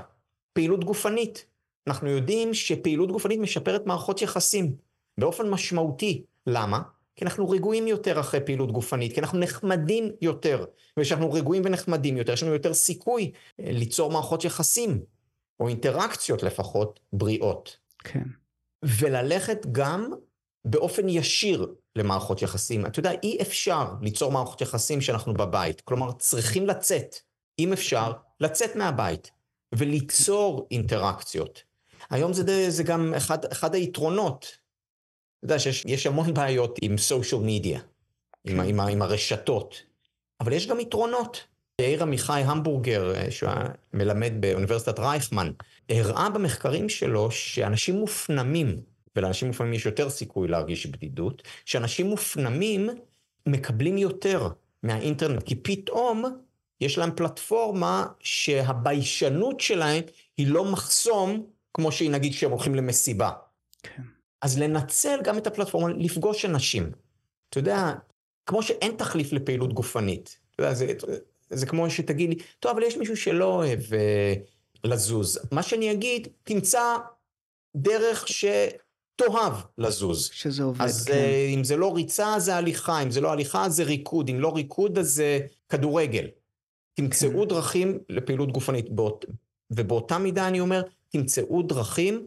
[0.52, 1.46] פעילות גופנית.
[1.86, 4.76] אנחנו יודעים שפעילות גופנית משפרת מערכות יחסים
[5.18, 6.24] באופן משמעותי.
[6.46, 6.82] למה?
[7.16, 10.64] כי אנחנו רגועים יותר אחרי פעילות גופנית, כי אנחנו נחמדים יותר.
[10.98, 15.04] וכשאנחנו רגועים ונחמדים יותר, יש לנו יותר סיכוי אה, ליצור מערכות יחסים,
[15.60, 17.76] או אינטראקציות לפחות, בריאות.
[17.98, 18.24] כן.
[18.84, 20.10] וללכת גם
[20.64, 22.86] באופן ישיר למערכות יחסים.
[22.86, 25.80] אתה יודע, אי אפשר ליצור מערכות יחסים כשאנחנו בבית.
[25.80, 27.16] כלומר, צריכים לצאת.
[27.58, 29.30] אם אפשר, לצאת מהבית
[29.74, 31.62] וליצור אינטראקציות.
[32.10, 34.58] היום זה, זה גם אחד, אחד היתרונות.
[35.38, 37.80] אתה יודע שיש המון בעיות עם סושיאל מדיה,
[38.44, 39.82] עם, עם, עם הרשתות,
[40.40, 41.44] אבל יש גם יתרונות.
[41.80, 43.50] יאיר עמיחי המבורגר, אה, שהוא
[43.92, 45.52] מלמד באוניברסיטת רייכמן,
[45.88, 48.80] הראה במחקרים שלו שאנשים מופנמים,
[49.16, 52.90] ולאנשים מופנמים יש יותר סיכוי להרגיש בדידות, שאנשים מופנמים
[53.46, 54.48] מקבלים יותר
[54.82, 56.24] מהאינטרנט, כי פתאום
[56.80, 60.02] יש להם פלטפורמה שהביישנות שלהם
[60.36, 63.30] היא לא מחסום, כמו שהיא נגיד כשהם הולכים למסיבה.
[63.82, 64.02] כן.
[64.42, 66.92] אז לנצל גם את הפלטפורמה, לפגוש אנשים.
[67.50, 67.92] אתה יודע,
[68.46, 70.38] כמו שאין תחליף לפעילות גופנית.
[70.50, 70.92] אתה יודע, זה,
[71.54, 75.38] זה כמו שתגיד לי, טוב, אבל יש מישהו שלא אוהב uh, לזוז.
[75.52, 76.96] מה שאני אגיד, תמצא
[77.76, 80.30] דרך שתאהב לזוז.
[80.32, 81.12] שזה עובד, אז כן.
[81.12, 84.40] אז uh, אם זה לא ריצה, זה הליכה, אם זה לא הליכה, זה ריקוד, אם
[84.40, 86.26] לא ריקוד, אז זה כדורגל.
[86.94, 87.48] תמצאו כן.
[87.48, 89.24] דרכים לפעילות גופנית, באות,
[89.70, 92.26] ובאותה מידה אני אומר, תמצאו דרכים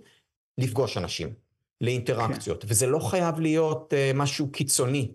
[0.58, 1.34] לפגוש אנשים,
[1.82, 2.68] לאינטראקציות, כן.
[2.72, 5.12] וזה לא חייב להיות uh, משהו קיצוני.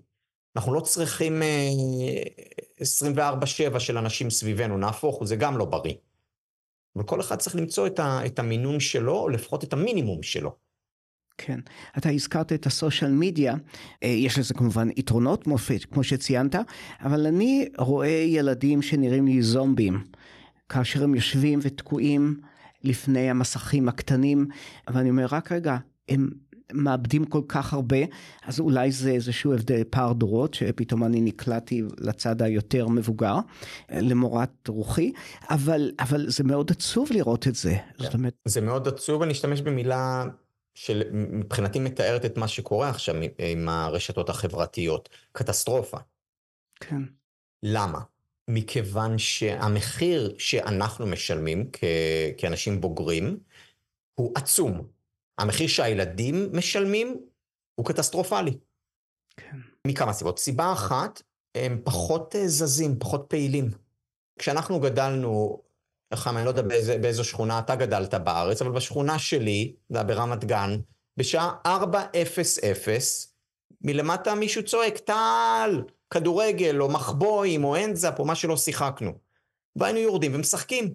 [0.56, 5.94] אנחנו לא צריכים uh, 24-7 של אנשים סביבנו, נהפוך, זה גם לא בריא.
[6.96, 10.56] אבל כל אחד צריך למצוא את, ה, את המינון שלו, או לפחות את המינימום שלו.
[11.38, 11.60] כן,
[11.98, 13.54] אתה הזכרת את הסושיאל מדיה,
[14.02, 16.54] אה, יש לזה כמובן יתרונות מופת, כמו שציינת,
[17.00, 20.04] אבל אני רואה ילדים שנראים לי זומבים,
[20.68, 22.40] כאשר הם יושבים ותקועים
[22.84, 24.46] לפני המסכים הקטנים,
[24.90, 25.76] ואני אומר, רק רגע,
[26.08, 26.30] הם
[26.74, 27.96] מאבדים כל כך הרבה,
[28.46, 33.36] אז אולי זה איזשהו הבדל פער דורות, שפתאום אני נקלעתי לצד היותר מבוגר,
[33.90, 35.12] למורת רוחי,
[35.50, 37.74] אבל, אבל זה מאוד עצוב לראות את זה.
[37.74, 38.04] כן.
[38.04, 38.34] זאת אומרת...
[38.44, 40.24] זה מאוד עצוב, אני אשתמש במילה
[40.74, 45.98] שמבחינתי מתארת את מה שקורה עכשיו עם הרשתות החברתיות, קטסטרופה.
[46.80, 47.02] כן.
[47.62, 47.98] למה?
[48.48, 51.84] מכיוון שהמחיר שאנחנו משלמים כ-
[52.38, 53.38] כאנשים בוגרים
[54.14, 54.86] הוא עצום.
[55.38, 57.20] המחיר שהילדים משלמים
[57.74, 58.58] הוא קטסטרופלי.
[59.36, 59.56] כן.
[59.86, 60.38] מכמה סיבות.
[60.38, 61.22] סיבה אחת,
[61.54, 63.70] הם פחות אה, זזים, פחות פעילים.
[64.38, 65.62] כשאנחנו גדלנו,
[66.12, 70.04] איך אני לא יודע באיזה, באיזו שכונה אתה גדלת בארץ, אבל בשכונה שלי, זה היה
[70.04, 70.80] ברמת גן,
[71.16, 71.68] בשעה 4:00
[73.80, 79.12] מלמטה מישהו צועק, טל, כדורגל, או מחבואים, או אנזאפ, או מה שלא שיחקנו.
[79.76, 80.94] והיינו יורדים ומשחקים.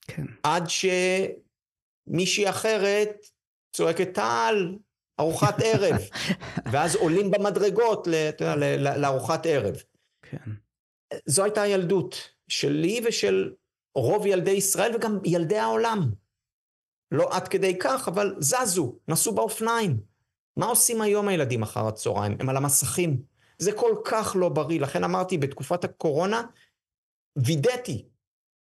[0.00, 0.26] כן.
[0.42, 0.64] עד
[2.06, 3.26] שמישהי אחרת
[3.72, 4.76] צועקת טל,
[5.20, 5.96] ארוחת ערב.
[6.72, 8.08] ואז עולים במדרגות
[8.96, 9.82] לארוחת ערב.
[10.22, 10.50] כן.
[11.26, 13.52] זו הייתה הילדות שלי ושל
[13.94, 16.10] רוב ילדי ישראל וגם ילדי העולם.
[17.10, 20.00] לא עד כדי כך, אבל זזו, נסעו באופניים.
[20.56, 22.36] מה עושים היום הילדים אחר הצהריים?
[22.40, 23.22] הם על המסכים.
[23.58, 24.80] זה כל כך לא בריא.
[24.80, 26.42] לכן אמרתי, בתקופת הקורונה,
[27.36, 28.08] וידאתי,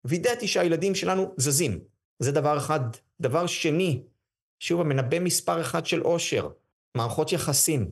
[0.06, 1.80] וידאתי שהילדים שלנו זזים.
[2.20, 2.80] זה דבר אחד.
[3.22, 4.04] דבר שני,
[4.60, 6.50] שוב, המנבא מספר אחד של עושר,
[6.96, 7.90] מערכות יחסים.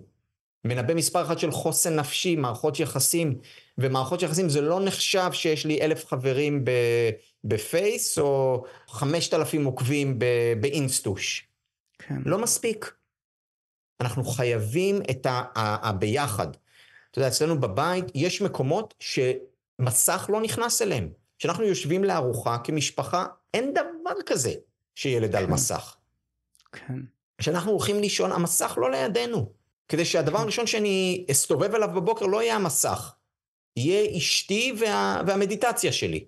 [0.65, 3.39] מנבא מספר אחד של חוסן נפשי, מערכות יחסים.
[3.77, 6.65] ומערכות יחסים זה לא נחשב שיש לי אלף חברים
[7.43, 10.19] בפייס או חמשת אלפים עוקבים
[10.59, 11.47] באינסטוש.
[11.99, 12.15] כן.
[12.25, 12.93] לא מספיק.
[14.01, 16.47] אנחנו חייבים את הביחד.
[17.11, 21.09] אתה יודע, אצלנו בבית יש מקומות שמסך לא נכנס אליהם.
[21.39, 24.53] כשאנחנו יושבים לארוחה כמשפחה, אין דבר כזה
[24.95, 25.37] שילד כן.
[25.37, 25.97] על מסך.
[26.87, 26.99] כן.
[27.37, 29.51] כשאנחנו הולכים לישון, המסך לא לידינו.
[29.87, 30.43] כדי שהדבר כן.
[30.43, 33.13] הראשון שאני אסתובב אליו בבוקר לא יהיה המסך.
[33.77, 36.25] יהיה אשתי וה, והמדיטציה שלי.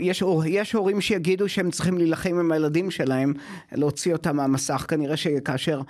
[0.00, 3.34] יש, יש הורים שיגידו שהם צריכים להילחם עם הילדים שלהם,
[3.72, 5.80] להוציא אותם מהמסך, כנראה שכאשר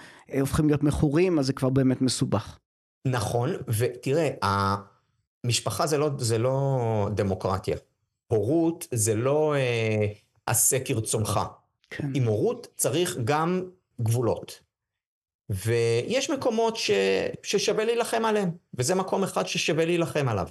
[0.40, 2.58] הופכים להיות מכורים, אז זה כבר באמת מסובך.
[3.06, 4.28] נכון, ותראה,
[5.44, 7.76] המשפחה זה לא, זה לא דמוקרטיה.
[8.26, 10.06] הורות זה לא אה,
[10.46, 11.40] עשה כרצונך.
[11.90, 12.10] כן.
[12.14, 13.62] עם הורות צריך גם
[14.00, 14.60] גבולות.
[15.50, 16.90] ויש מקומות ש...
[17.42, 20.48] ששווה להילחם עליהם, וזה מקום אחד ששווה להילחם עליו.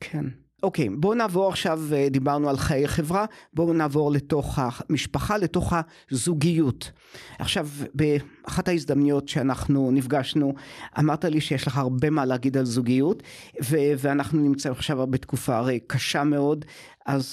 [0.00, 0.24] כן.
[0.62, 5.72] אוקיי, בואו נעבור עכשיו, אה, דיברנו על חיי חברה, בואו נעבור לתוך המשפחה, לתוך
[6.10, 6.90] הזוגיות.
[7.38, 10.54] עכשיו, באחת ההזדמנויות שאנחנו נפגשנו,
[10.98, 13.22] אמרת לי שיש לך הרבה מה להגיד על זוגיות,
[13.62, 16.64] ו- ואנחנו נמצאים עכשיו בתקופה הרי קשה מאוד,
[17.06, 17.26] אז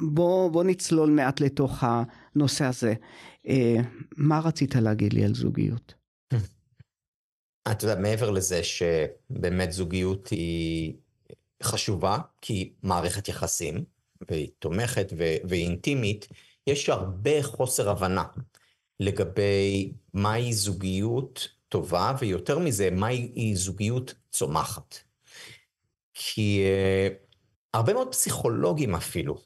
[0.00, 2.94] בואו בוא נצלול מעט לתוך הנושא הזה.
[3.46, 3.76] אה,
[4.16, 5.94] מה רצית להגיד לי על זוגיות?
[7.72, 10.94] אתה יודע, מעבר לזה שבאמת זוגיות היא
[11.62, 13.84] חשובה, כי מערכת יחסים,
[14.28, 15.12] והיא תומכת
[15.48, 16.28] והיא אינטימית,
[16.66, 18.24] יש הרבה חוסר הבנה
[19.00, 24.94] לגבי מהי זוגיות טובה, ויותר מזה, מהי זוגיות צומחת.
[26.14, 27.14] כי uh,
[27.74, 29.38] הרבה מאוד פסיכולוגים אפילו,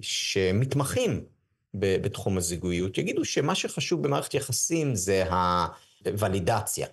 [0.00, 1.24] שמתמחים
[1.74, 5.24] בתחום הזוגיות יגידו שמה שחשוב במערכת יחסים זה
[6.06, 6.86] הוולידציה,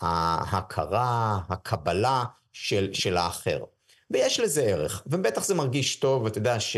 [0.00, 3.64] ההכרה, הקבלה של, של האחר.
[4.10, 6.76] ויש לזה ערך, ובטח זה מרגיש טוב, אתה יודע ש,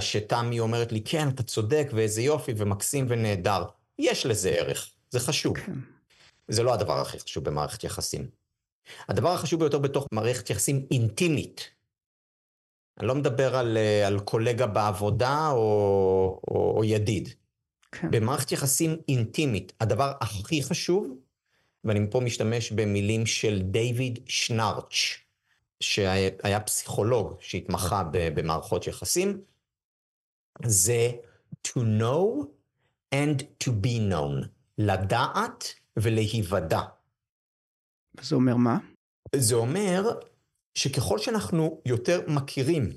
[0.00, 3.64] שתמי אומרת לי, כן, אתה צודק, ואיזה יופי, ומקסים ונהדר.
[3.98, 5.58] יש לזה ערך, זה חשוב.
[5.58, 5.72] כן.
[6.48, 8.28] זה לא הדבר הכי חשוב במערכת יחסים.
[9.08, 11.70] הדבר החשוב ביותר בתוך מערכת יחסים אינטימית,
[12.98, 17.28] אני לא מדבר על, אה, על קולגה בעבודה או, או, או ידיד.
[17.92, 18.10] כן.
[18.10, 21.16] במערכת יחסים אינטימית, הדבר הכי חשוב,
[21.84, 25.18] ואני פה משתמש במילים של דיוויד שנארץ',
[25.80, 29.40] שהיה פסיכולוג שהתמחה במערכות יחסים,
[30.64, 31.10] זה
[31.66, 32.46] to know
[33.14, 34.46] and to be known,
[34.78, 36.80] לדעת ולהיוודע.
[38.20, 38.78] זה אומר מה?
[39.36, 40.18] זה אומר
[40.74, 42.90] שככל שאנחנו יותר מכירים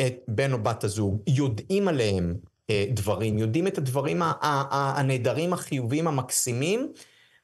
[0.00, 2.34] את בן או בת הזוג, יודעים עליהם
[2.70, 4.22] אה, דברים, יודעים את הדברים
[4.70, 6.92] הנהדרים, החיוביים, המקסימים,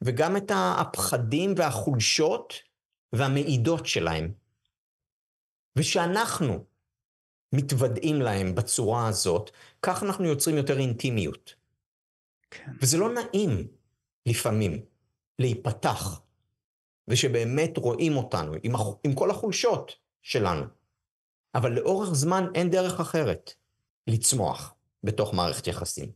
[0.02, 2.54] וגם את הפחדים והחולשות
[3.12, 4.32] והמעידות שלהם.
[5.76, 6.64] ושאנחנו
[7.52, 9.50] מתוודעים להם בצורה הזאת,
[9.82, 11.54] כך אנחנו יוצרים יותר אינטימיות.
[12.50, 12.72] כן.
[12.80, 13.66] וזה לא נעים
[14.26, 14.84] לפעמים
[15.38, 16.20] להיפתח
[17.08, 18.72] ושבאמת רואים אותנו עם,
[19.04, 19.92] עם כל החולשות
[20.22, 20.64] שלנו.
[21.54, 23.54] אבל לאורך זמן אין דרך אחרת
[24.06, 24.74] לצמוח
[25.04, 26.10] בתוך מערכת יחסים.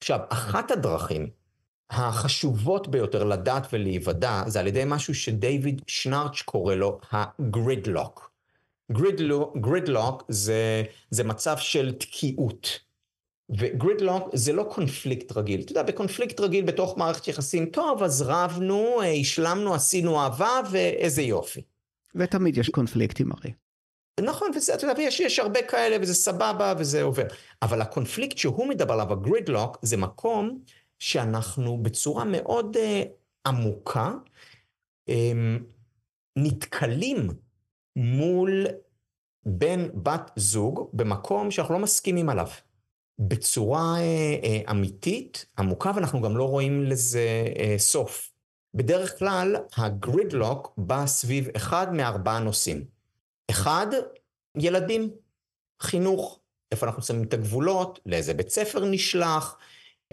[0.00, 1.30] עכשיו, אחת הדרכים
[1.90, 8.30] החשובות ביותר לדעת ולהיוודע זה על ידי משהו שדייוויד שנארץ' קורא לו הגרידלוק.
[9.60, 12.83] גרידלוק זה, זה מצב של תקיעות.
[13.50, 15.60] וגרידלוק זה לא קונפליקט רגיל.
[15.60, 21.22] אתה יודע, בקונפליקט רגיל בתוך מערכת יחסים, טוב, אז רבנו, אה, השלמנו, עשינו אהבה, ואיזה
[21.22, 21.62] יופי.
[22.14, 23.52] ותמיד יש קונפליקטים הרי.
[24.20, 27.26] נכון, וזה, אתה יודע, יש, יש הרבה כאלה, וזה סבבה, וזה עובר.
[27.62, 30.58] אבל הקונפליקט שהוא מדבר עליו, הגרידלוק, זה מקום
[30.98, 32.78] שאנחנו בצורה מאוד uh,
[33.46, 34.12] עמוקה
[35.10, 35.12] um,
[36.36, 37.28] נתקלים
[37.96, 38.66] מול
[39.46, 42.48] בן בת זוג במקום שאנחנו לא מסכימים עליו.
[43.18, 48.30] בצורה אה, אה, אמיתית, עמוקה, ואנחנו גם לא רואים לזה אה, סוף.
[48.74, 52.84] בדרך כלל, הגרידלוק בא סביב אחד מארבעה נושאים.
[53.50, 53.86] אחד,
[54.56, 55.10] ילדים,
[55.82, 56.40] חינוך,
[56.72, 59.56] איפה אנחנו שמים את הגבולות, לאיזה בית ספר נשלח,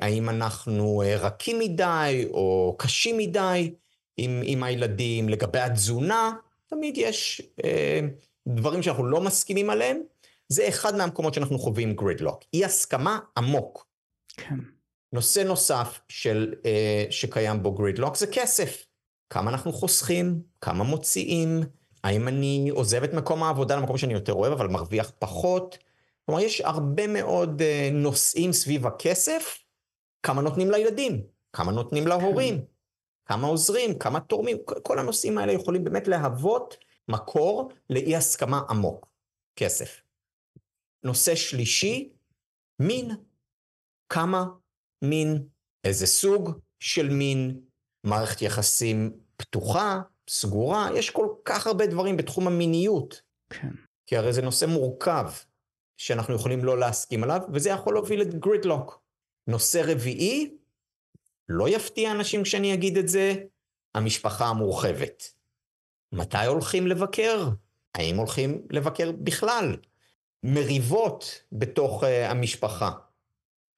[0.02, 3.74] האם אנחנו רכים מדי או קשים מדי
[4.18, 6.34] עם, עם הילדים, לגבי התזונה,
[6.68, 8.00] תמיד יש אה,
[8.48, 10.02] דברים שאנחנו לא מסכימים עליהם,
[10.52, 12.44] זה אחד מהמקומות שאנחנו חווים גרידלוק.
[12.54, 13.88] אי הסכמה עמוק.
[14.38, 14.56] כן.
[15.14, 18.86] נושא נוסף של, אה, שקיים בו גרידלוק זה כסף.
[19.30, 21.64] כמה אנחנו חוסכים, כמה מוציאים,
[22.04, 25.78] האם אני עוזב את מקום העבודה למקום שאני יותר אוהב אבל מרוויח פחות.
[26.26, 29.58] כלומר, יש הרבה מאוד אה, נושאים סביב הכסף,
[30.24, 31.22] כמה נותנים לילדים,
[31.54, 32.64] כמה נותנים להורים, כן.
[33.26, 36.78] כמה עוזרים, כמה תורמים, כל הנושאים האלה יכולים באמת להוות
[37.08, 39.08] מקור לאי הסכמה עמוק,
[39.56, 40.01] כסף.
[41.04, 42.10] נושא שלישי,
[42.80, 43.12] מין.
[44.10, 44.46] כמה
[45.02, 45.48] מין,
[45.84, 47.62] איזה סוג של מין,
[48.04, 53.22] מערכת יחסים פתוחה, סגורה, יש כל כך הרבה דברים בתחום המיניות.
[53.50, 53.70] כן.
[54.06, 55.32] כי הרי זה נושא מורכב,
[55.98, 59.02] שאנחנו יכולים לא להסכים עליו, וזה יכול להוביל לגרידלוק.
[59.48, 60.58] נושא רביעי,
[61.50, 63.34] לא יפתיע אנשים כשאני אגיד את זה,
[63.96, 65.34] המשפחה המורחבת.
[66.12, 67.50] מתי הולכים לבקר?
[67.98, 69.78] האם הולכים לבקר בכלל?
[70.44, 72.92] מריבות בתוך uh, המשפחה.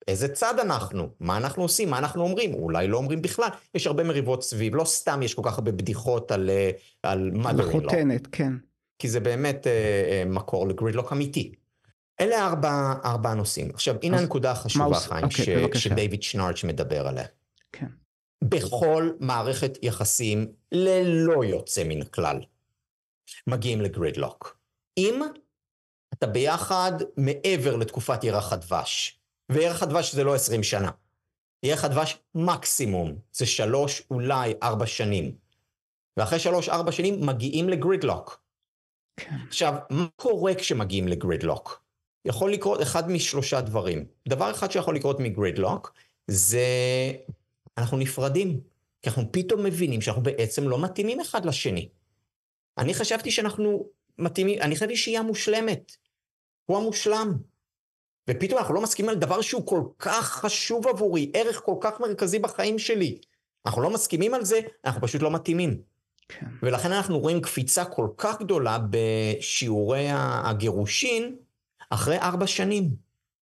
[0.08, 1.10] איזה צד אנחנו?
[1.20, 1.90] מה אנחנו עושים?
[1.90, 2.54] מה אנחנו אומרים?
[2.54, 3.50] אולי לא אומרים בכלל.
[3.76, 6.72] יש הרבה מריבות סביב, לא סתם יש כל כך הרבה בדיחות על, אה,
[7.04, 8.54] על mother חותנת, כן.
[9.00, 11.52] כי זה באמת uh, uh, מקור לגרידלוק אמיתי.
[12.20, 13.70] אלה ארבע, ארבע נושאים.
[13.74, 17.26] עכשיו, הנה הנקודה החשובה, חיים, אוקיי, ש, שדייוויד שנארץ' מדבר עליה.
[17.72, 17.88] כן.
[18.44, 22.40] בכל מערכת יחסים, ללא יוצא מן הכלל,
[23.48, 24.58] מגיעים לגרידלוק.
[24.98, 25.22] אם
[26.14, 29.20] אתה ביחד מעבר לתקופת ירח הדבש.
[29.52, 30.92] וירח הדבש זה לא 20 שנה.
[31.64, 35.36] ירח הדבש מקסימום זה שלוש, אולי ארבע שנים.
[36.18, 38.42] ואחרי שלוש, ארבע שנים מגיעים לגרידלוק.
[39.18, 39.36] כן.
[39.48, 41.84] עכשיו, מה קורה כשמגיעים לגרידלוק?
[42.26, 44.06] יכול לקרות אחד משלושה דברים.
[44.28, 45.94] דבר אחד שיכול לקרות מגרידלוק,
[46.28, 46.66] זה
[47.78, 48.60] אנחנו נפרדים.
[49.02, 51.90] כי אנחנו פתאום מבינים שאנחנו בעצם לא מתאימים אחד לשני.
[52.78, 53.86] אני חשבתי שאנחנו
[54.18, 55.96] מתאימים, אני חשבתי שהיא המושלמת.
[56.66, 57.38] הוא המושלם.
[58.30, 62.40] ופתאום אנחנו לא מסכימים על דבר שהוא כל כך חשוב עבורי, ערך כל כך מרכזי
[62.40, 63.18] בחיים שלי.
[63.66, 65.82] אנחנו לא מסכימים על זה, אנחנו פשוט לא מתאימים.
[66.30, 66.46] כן.
[66.64, 71.36] ולכן אנחנו רואים קפיצה כל כך גדולה בשיעורי הגירושין
[71.90, 72.96] אחרי ארבע שנים.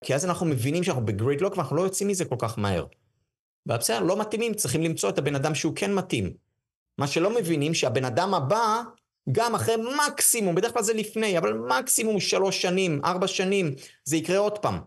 [0.03, 2.85] כי אז אנחנו מבינים שאנחנו בגרידלוק ואנחנו לא יוצאים מזה כל כך מהר.
[3.65, 6.33] ובסדר, לא מתאימים, צריכים למצוא את הבן אדם שהוא כן מתאים.
[6.97, 8.81] מה שלא מבינים, שהבן אדם הבא,
[9.31, 9.75] גם אחרי
[10.07, 14.79] מקסימום, בדרך כלל זה לפני, אבל מקסימום שלוש שנים, ארבע שנים, זה יקרה עוד פעם.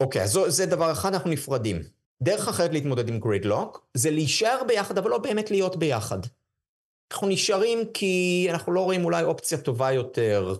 [0.00, 1.82] אוקיי, אז זה דבר אחד, אנחנו נפרדים.
[2.22, 6.18] דרך אחרת להתמודד עם גרידלוק, זה להישאר ביחד, אבל לא באמת להיות ביחד.
[7.12, 10.54] אנחנו נשארים כי אנחנו לא רואים אולי אופציה טובה יותר,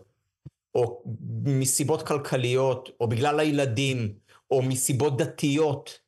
[0.74, 1.02] או
[1.44, 4.14] מסיבות כלכליות, או בגלל הילדים,
[4.50, 5.98] או מסיבות דתיות.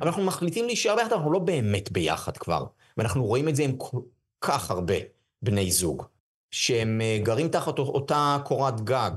[0.00, 2.64] אבל אנחנו מחליטים להישאר ביחד, אנחנו לא באמת ביחד כבר.
[2.96, 4.00] ואנחנו רואים את זה עם כל
[4.40, 4.94] כך הרבה
[5.42, 6.02] בני זוג,
[6.50, 9.10] שהם אה, גרים תחת אותה קורת גג,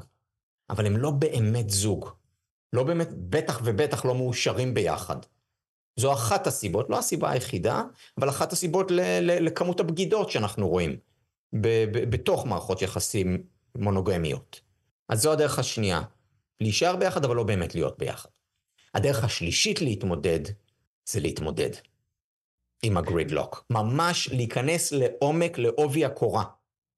[0.70, 2.10] אבל הם לא באמת זוג.
[2.74, 5.16] לא באמת, בטח ובטח לא מאושרים ביחד.
[6.00, 7.84] זו אחת הסיבות, לא הסיבה היחידה,
[8.18, 10.98] אבל אחת הסיבות ל- ל- לכמות הבגידות שאנחנו רואים
[11.54, 13.44] ב- ב- בתוך מערכות יחסים
[13.78, 14.62] מונוגמיות.
[15.10, 16.02] אז זו הדרך השנייה,
[16.62, 18.30] להישאר ביחד אבל לא באמת להיות ביחד.
[18.94, 20.40] הדרך השלישית להתמודד
[21.10, 21.70] זה להתמודד
[22.84, 23.66] עם הגרידלוק.
[23.70, 26.44] ממש להיכנס לעומק, לעובי הקורה.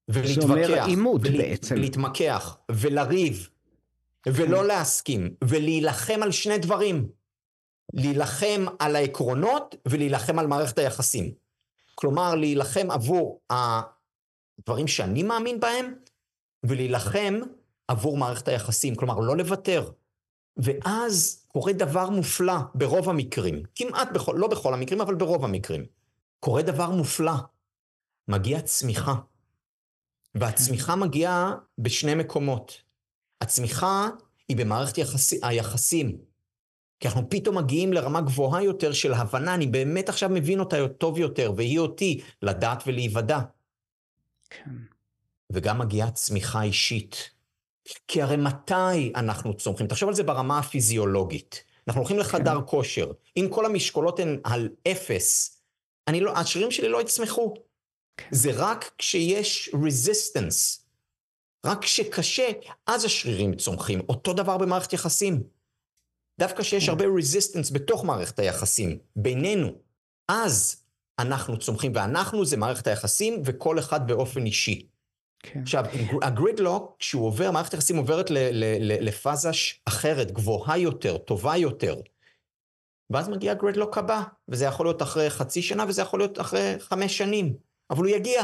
[0.08, 0.84] ולהתווכח.
[0.86, 1.74] עימות ולה, בעצם.
[1.74, 3.48] להתמקח ולריב
[4.26, 4.64] ולא כן.
[4.66, 7.08] להסכים ולהילחם על שני דברים.
[7.94, 11.32] להילחם על העקרונות ולהילחם על מערכת היחסים.
[11.94, 15.94] כלומר, להילחם עבור הדברים שאני מאמין בהם
[16.64, 17.40] ולהילחם
[17.88, 18.94] עבור מערכת היחסים.
[18.94, 19.90] כלומר, לא לוותר.
[20.56, 25.84] ואז קורה דבר מופלא ברוב המקרים, כמעט בכל, לא בכל המקרים, אבל ברוב המקרים.
[26.40, 27.32] קורה דבר מופלא.
[28.28, 29.14] מגיעה צמיחה.
[30.34, 32.82] והצמיחה מגיעה בשני מקומות.
[33.40, 34.08] הצמיחה
[34.48, 36.18] היא במערכת יחסי, היחסים.
[37.00, 41.18] כי אנחנו פתאום מגיעים לרמה גבוהה יותר של הבנה, אני באמת עכשיו מבין אותה טוב
[41.18, 43.40] יותר, והיא אותי לדעת ולהיוודע.
[44.50, 44.70] כן.
[45.52, 47.30] וגם מגיעה צמיחה אישית.
[48.08, 49.86] כי הרי מתי אנחנו צומחים?
[49.86, 51.64] תחשוב על זה ברמה הפיזיולוגית.
[51.88, 52.66] אנחנו הולכים לחדר כן.
[52.66, 55.60] כושר, אם כל המשקולות הן על אפס,
[56.08, 57.54] אני לא, השרירים שלי לא יצמחו.
[58.30, 60.80] זה רק כשיש resistance,
[61.66, 62.48] רק כשקשה,
[62.86, 64.00] אז השרירים צומחים.
[64.08, 65.42] אותו דבר במערכת יחסים.
[66.38, 66.88] דווקא כשיש.
[66.88, 69.72] הרבה resistance בתוך מערכת היחסים, בינינו,
[70.28, 70.82] אז
[71.18, 74.86] אנחנו צומחים, ואנחנו זה מערכת היחסים, וכל אחד באופן אישי.
[75.42, 75.60] כן.
[75.62, 75.84] עכשיו,
[76.22, 78.26] הגרידלוק, כשהוא עובר, מערכת היחסים עוברת
[78.80, 79.50] לפאזה
[79.84, 82.00] אחרת, גבוהה יותר, טובה יותר.
[83.10, 87.18] ואז מגיע הגרידלוק הבא, וזה יכול להיות אחרי חצי שנה, וזה יכול להיות אחרי חמש
[87.18, 87.54] שנים,
[87.90, 88.42] אבל הוא יגיע.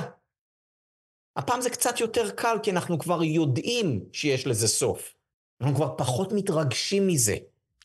[1.37, 5.15] הפעם זה קצת יותר קל, כי אנחנו כבר יודעים שיש לזה סוף.
[5.61, 7.37] אנחנו כבר פחות מתרגשים מזה.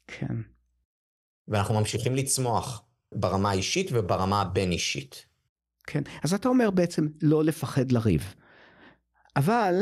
[0.08, 0.36] כן.
[1.48, 2.84] ואנחנו ממשיכים לצמוח
[3.16, 5.26] ברמה האישית וברמה הבין-אישית.
[5.88, 8.36] כן, אז אתה אומר בעצם לא לפחד לריב.
[9.36, 9.76] אבל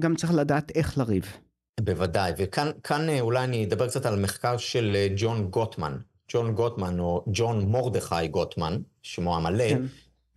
[0.00, 1.36] גם צריך לדעת איך לריב.
[1.80, 5.98] בוודאי, וכאן אה, אולי אני אדבר קצת על מחקר של אה, ג'ון גוטמן.
[6.28, 9.82] ג'ון גוטמן, או ג'ון מרדכי גוטמן, שמו המלא, כן.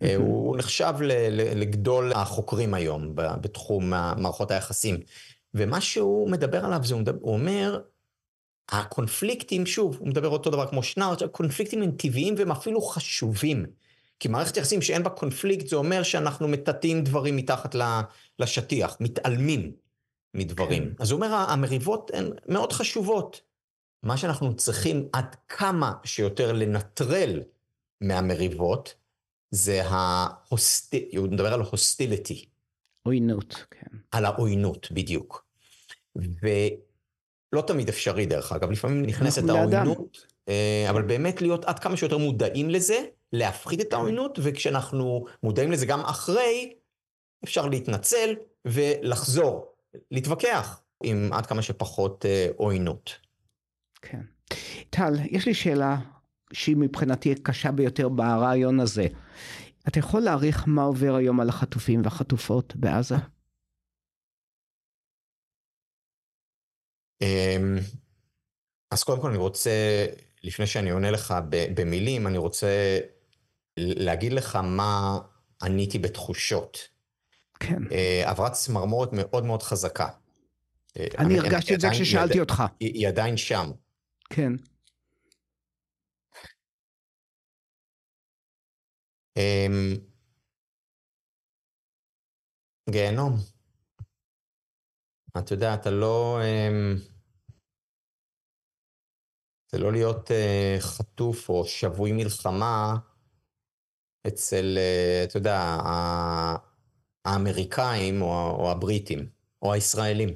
[0.02, 0.94] אה, הוא נחשב
[1.30, 5.00] לגדול החוקרים היום בתחום מערכות היחסים.
[5.54, 7.80] ומה שהוא מדבר עליו זה, הוא אומר,
[8.68, 13.66] הקונפליקטים, שוב, הוא מדבר אותו דבר כמו שנארץ', הקונפליקטים הם טבעיים והם אפילו חשובים.
[14.20, 17.76] כי מערכת יחסים שאין בה קונפליקט, זה אומר שאנחנו מטאטאים דברים מתחת
[18.38, 19.72] לשטיח, מתעלמים
[20.34, 20.82] מדברים.
[20.82, 21.02] כן.
[21.02, 23.40] אז הוא אומר, המריבות הן מאוד חשובות.
[24.02, 27.42] מה שאנחנו צריכים עד כמה שיותר לנטרל
[28.00, 28.94] מהמריבות,
[29.50, 32.46] זה ההוסטיליטי, הוא מדבר על הוסטיליטי.
[33.02, 33.96] עוינות, כן.
[34.10, 35.46] על העוינות, בדיוק.
[36.16, 42.18] ולא תמיד אפשרי, דרך אגב, לפעמים נכנסת העוינות, אה, אבל באמת להיות עד כמה שיותר
[42.18, 46.74] מודעים לזה, להפחית את העוינות, וכשאנחנו מודעים לזה גם אחרי,
[47.44, 48.34] אפשר להתנצל
[48.64, 49.72] ולחזור,
[50.10, 53.18] להתווכח עם עד כמה שפחות אה, עוינות.
[54.02, 54.20] כן.
[54.90, 55.96] טל, יש לי שאלה
[56.52, 59.06] שהיא מבחינתי קשה ביותר ברעיון הזה.
[59.88, 63.14] אתה יכול להעריך מה עובר היום על החטופים והחטופות בעזה?
[67.22, 67.76] אמ,
[68.90, 69.70] אז קודם כל אני רוצה,
[70.44, 71.34] לפני שאני עונה לך
[71.74, 72.98] במילים, אני רוצה
[73.76, 75.18] להגיד לך מה
[75.62, 76.78] עניתי בתחושות.
[77.60, 77.82] כן.
[77.82, 80.08] Uh, עברה צמרמורת מאוד מאוד חזקה.
[80.98, 82.62] אה, אני הרגשתי את זה כששאלתי אותך.
[82.80, 83.70] היא עדיין שם.
[84.30, 84.52] כן.
[92.90, 93.32] גיהנום.
[95.38, 96.40] אתה יודע, אתה לא...
[96.40, 97.16] Um,
[99.72, 102.96] זה לא להיות uh, חטוף או שבוי מלחמה
[104.28, 105.78] אצל, אה, אתה יודע,
[107.24, 109.30] האמריקאים או הבריטים,
[109.62, 110.28] או הישראלים.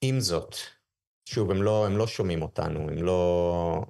[0.00, 0.54] עם זאת,
[1.24, 3.84] שוב, הם לא, הם לא שומעים אותנו, הם לא...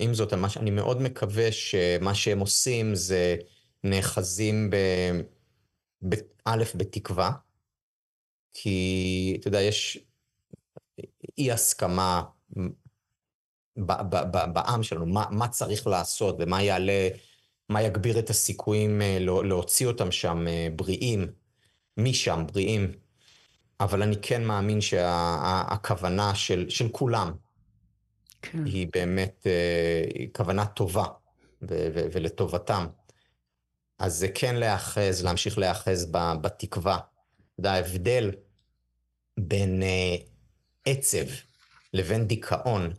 [0.00, 3.36] עם זאת, אני מאוד מקווה שמה שהם עושים זה
[3.84, 4.76] נאחזים ב...
[6.44, 7.32] א', בתקווה,
[8.52, 9.98] כי אתה יודע, יש
[11.38, 12.22] אי הסכמה
[14.52, 17.08] בעם שלנו, מה, מה צריך לעשות ומה יעלה,
[17.68, 21.26] מה יגביר את הסיכויים אה, להוציא אותם שם אה, בריאים,
[21.96, 22.92] משם בריאים.
[23.80, 27.32] אבל אני כן מאמין שהכוונה של, של כולם
[28.42, 28.64] כן.
[28.64, 31.04] היא באמת אה, היא כוונה טובה
[32.12, 32.86] ולטובתם.
[33.98, 36.10] אז זה כן להיאחז, להמשיך להיאחז
[36.42, 36.96] בתקווה.
[36.96, 37.04] אתה
[37.58, 38.30] יודע, ההבדל
[39.40, 39.82] בין
[40.86, 41.26] עצב
[41.92, 42.92] לבין דיכאון,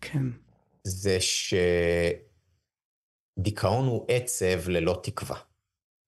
[0.00, 0.22] כן.
[0.84, 1.18] זה
[3.38, 5.36] שדיכאון הוא עצב ללא תקווה.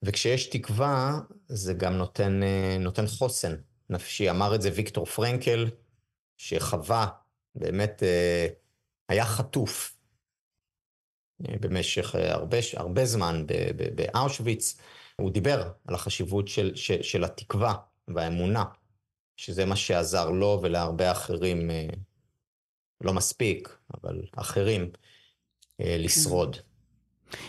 [0.03, 3.55] וכשיש תקווה, זה גם נותן, אה, נותן חוסן
[3.91, 4.31] נפשי.
[4.31, 5.71] אמר את זה ויקטור פרנקל,
[6.37, 7.09] שחווה,
[7.59, 8.47] באמת אה,
[9.09, 9.97] היה חטוף
[11.49, 13.47] אה, במשך הרבה, הרבה זמן
[13.95, 14.81] באושוויץ.
[15.17, 17.75] הוא דיבר על החשיבות של, של, של התקווה
[18.09, 18.65] והאמונה,
[19.37, 21.71] שזה מה שעזר לו ולהרבה אחרים
[23.01, 24.91] לא מספיק, אבל אחרים,
[25.81, 26.57] אה, לשרוד.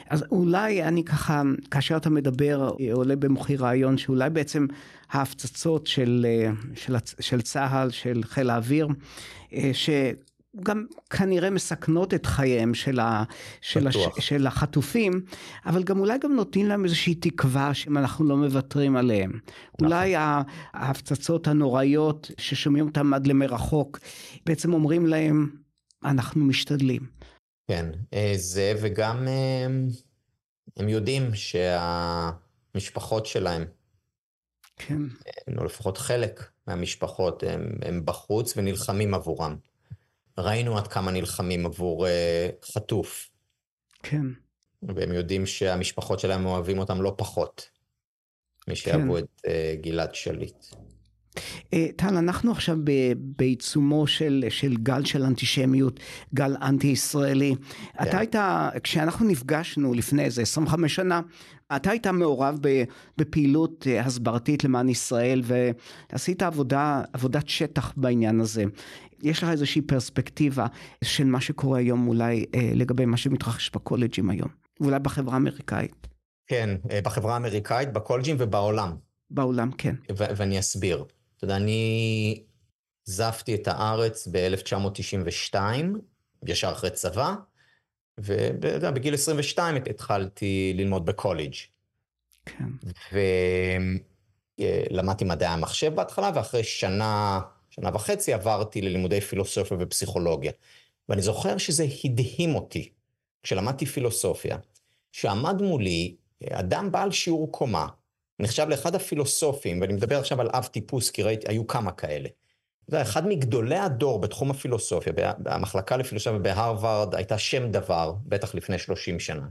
[0.09, 4.67] אז אולי אני ככה, כאשר אתה מדבר, עולה במוחי רעיון שאולי בעצם
[5.11, 8.88] ההפצצות של, אה, של, של צה"ל, של חיל האוויר,
[9.53, 9.89] אה, ש...
[10.63, 13.23] גם כנראה מסכנות את חייהם של, ה,
[13.61, 15.21] של, הש, של החטופים,
[15.65, 19.30] אבל גם אולי גם נותנים להם איזושהי תקווה שאנחנו לא מוותרים עליהם.
[19.30, 19.88] נכון.
[19.88, 20.13] אולי
[20.73, 23.99] ההפצצות הנוראיות ששומעים אותם עד למרחוק,
[24.45, 25.49] בעצם אומרים להם,
[26.05, 27.01] אנחנו משתדלים.
[27.70, 29.65] כן, אה, זה וגם אה,
[30.78, 33.65] הם יודעים שהמשפחות שלהם,
[34.76, 35.01] כן.
[35.57, 39.55] או לפחות חלק מהמשפחות, הם, הם בחוץ ונלחמים עבורם.
[40.38, 42.09] ראינו עד כמה נלחמים עבור uh,
[42.74, 43.30] חטוף.
[44.03, 44.26] כן.
[44.82, 47.70] והם יודעים שהמשפחות שלהם אוהבים אותם לא פחות
[48.67, 49.20] משאהבו כן.
[49.20, 50.65] את uh, גלעד שליט.
[51.74, 52.78] אה, טל, אנחנו עכשיו
[53.16, 56.00] בעיצומו של, של גל של אנטישמיות,
[56.34, 57.56] גל אנטי-ישראלי.
[57.56, 58.04] כן.
[58.04, 58.36] אתה היית,
[58.84, 61.22] כשאנחנו נפגשנו לפני איזה 25 שנה,
[61.76, 62.60] אתה היית מעורב
[63.18, 65.42] בפעילות הסברתית למען ישראל
[66.12, 68.64] ועשית עבודה, עבודת שטח בעניין הזה.
[69.24, 70.68] יש לך איזושהי פרספקטיבה
[71.04, 74.50] של מה שקורה היום אולי אה, לגבי מה שמתרחש בקולג'ים היום,
[74.82, 76.08] ואולי בחברה האמריקאית.
[76.48, 78.96] כן, אה, בחברה האמריקאית, בקולג'ים ובעולם.
[79.32, 79.96] בעולם, כן.
[80.12, 81.06] ו- ואני אסביר.
[81.40, 82.44] אתה יודע, אני
[83.08, 85.56] עזבתי את הארץ ב-1992,
[86.46, 87.34] ישר אחרי צבא,
[88.18, 91.54] ובגיל 22 התחלתי ללמוד בקולג'.
[92.46, 92.70] כן.
[94.60, 100.52] ולמדתי מדעי המחשב בהתחלה, ואחרי שנה שנה וחצי עברתי ללימודי פילוסופיה ופסיכולוגיה.
[101.10, 102.90] ואני זוכר שזה הדהים אותי,
[103.44, 104.58] כשלמדתי פילוסופיה,
[105.12, 106.16] שעמד מולי
[106.50, 107.88] אדם בעל שיעור קומה,
[108.40, 112.30] נחשב לאחד הפילוסופים, ואני מדבר עכשיו על אב טיפוס, כי ראיתי, היו כמה כאלה.
[112.88, 115.14] זה אחד מגדולי הדור בתחום הפילוסופיה,
[115.46, 119.48] המחלקה לפילוסופיה בהרווארד הייתה שם דבר, בטח לפני 30 שנה.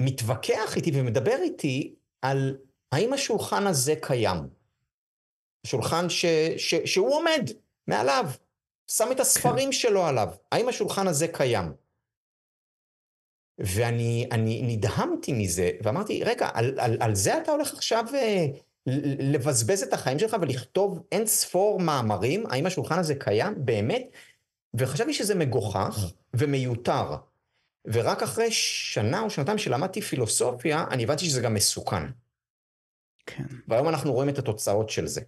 [0.00, 2.56] ומתווכח איתי ומדבר איתי על
[2.92, 4.38] האם השולחן הזה קיים?
[5.66, 6.24] שולחן ש,
[6.56, 7.50] ש, שהוא עומד
[7.86, 8.30] מעליו,
[8.90, 9.72] שם את הספרים כן.
[9.72, 10.28] שלו עליו.
[10.52, 11.72] האם השולחן הזה קיים?
[13.58, 14.28] ואני
[14.62, 18.46] נדהמתי מזה, ואמרתי, רגע, על, על, על זה אתה הולך עכשיו אה,
[19.18, 22.46] לבזבז את החיים שלך ולכתוב אין ספור מאמרים?
[22.50, 23.54] האם השולחן הזה קיים?
[23.56, 24.02] באמת?
[24.74, 27.16] וחשבתי שזה מגוחך ומיותר.
[27.86, 32.02] ורק אחרי שנה או שנתיים שלמדתי פילוסופיה, אני הבנתי שזה גם מסוכן.
[33.26, 33.44] כן.
[33.68, 35.20] והיום אנחנו רואים את התוצאות של זה.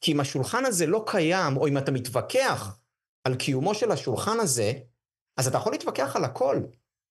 [0.00, 2.78] כי אם השולחן הזה לא קיים, או אם אתה מתווכח
[3.24, 4.72] על קיומו של השולחן הזה,
[5.36, 6.60] אז אתה יכול להתווכח על הכל.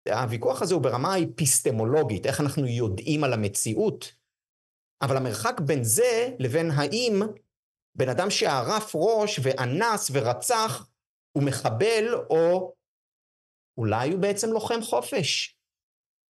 [0.10, 4.16] הוויכוח הזה הוא ברמה האפיסטמולוגית, איך אנחנו יודעים על המציאות,
[5.02, 7.22] אבל המרחק בין זה לבין האם
[7.98, 10.90] בן אדם שערף ראש ואנס ורצח
[11.38, 12.74] הוא מחבל או
[13.80, 15.58] אולי הוא בעצם לוחם חופש.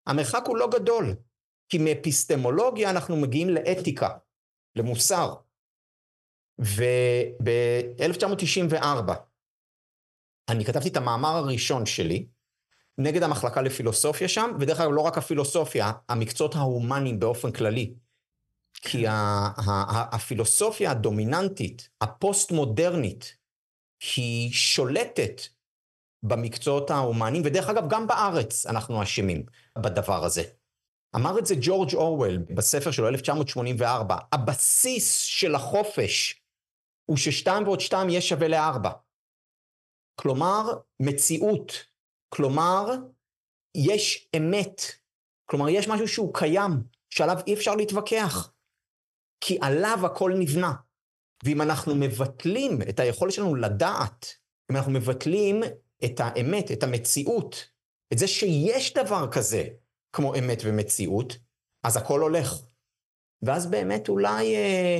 [0.07, 1.15] המרחק הוא לא גדול.
[1.71, 4.09] כי מאפיסטמולוגיה אנחנו מגיעים לאתיקה,
[4.75, 5.35] למוסר.
[6.59, 9.13] וב-1994
[10.51, 12.27] אני כתבתי את המאמר הראשון שלי
[12.99, 17.93] נגד המחלקה לפילוסופיה שם, ודרך אגב לא רק הפילוסופיה, המקצועות ההומניים באופן כללי.
[18.73, 19.05] כי
[20.11, 23.37] הפילוסופיה הדומיננטית, הפוסט-מודרנית,
[24.15, 25.41] היא שולטת
[26.23, 29.45] במקצועות ההומניים, ודרך אגב גם בארץ אנחנו אשמים
[29.77, 30.43] בדבר הזה.
[31.15, 36.41] אמר את זה ג'ורג' אורוול בספר שלו 1984, הבסיס של החופש
[37.05, 38.91] הוא ששתיים ועוד שתיים יהיה שווה לארבע.
[40.15, 40.61] כלומר,
[40.99, 41.88] מציאות.
[42.29, 42.85] כלומר,
[43.75, 44.81] יש אמת.
[45.45, 46.71] כלומר, יש משהו שהוא קיים,
[47.09, 48.51] שעליו אי אפשר להתווכח.
[49.41, 50.73] כי עליו הכל נבנה.
[51.43, 54.35] ואם אנחנו מבטלים את היכולת שלנו לדעת,
[54.71, 55.63] אם אנחנו מבטלים
[56.05, 57.69] את האמת, את המציאות,
[58.13, 59.67] את זה שיש דבר כזה
[60.13, 61.37] כמו אמת ומציאות,
[61.83, 62.53] אז הכל הולך.
[63.41, 64.99] ואז באמת אולי אה,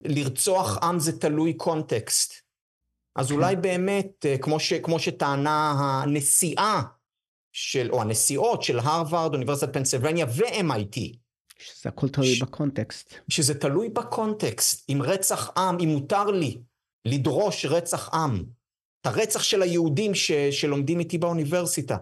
[0.00, 2.43] לרצוח עם זה תלוי קונטקסט.
[3.16, 3.34] אז כן.
[3.34, 6.82] אולי באמת, אה, כמו, ש, כמו שטענה הנשיאה
[7.52, 11.16] של, או הנשיאות של הרווארד, אוניברסיטת פנסילבניה ו-MIT,
[11.58, 13.14] שזה הכל תלוי ש- בקונטקסט.
[13.28, 14.90] שזה תלוי בקונטקסט.
[14.90, 16.60] אם רצח עם, אם מותר לי
[17.04, 18.44] לדרוש רצח עם,
[19.00, 21.96] את הרצח של היהודים ש, שלומדים איתי באוניברסיטה,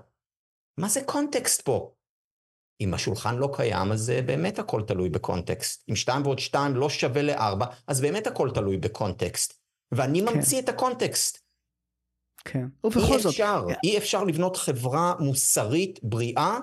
[0.78, 1.92] מה זה קונטקסט פה?
[2.80, 5.84] אם השולחן לא קיים, אז אה, באמת הכל תלוי בקונטקסט.
[5.90, 9.61] אם שתיים ועוד שתיים לא שווה לארבע, אז באמת הכל תלוי בקונטקסט.
[9.92, 10.36] ואני כן.
[10.36, 11.38] ממציא את הקונטקסט.
[12.44, 12.66] כן.
[12.84, 16.58] ובכל אי זאת, אפשר, אי אפשר לבנות חברה מוסרית בריאה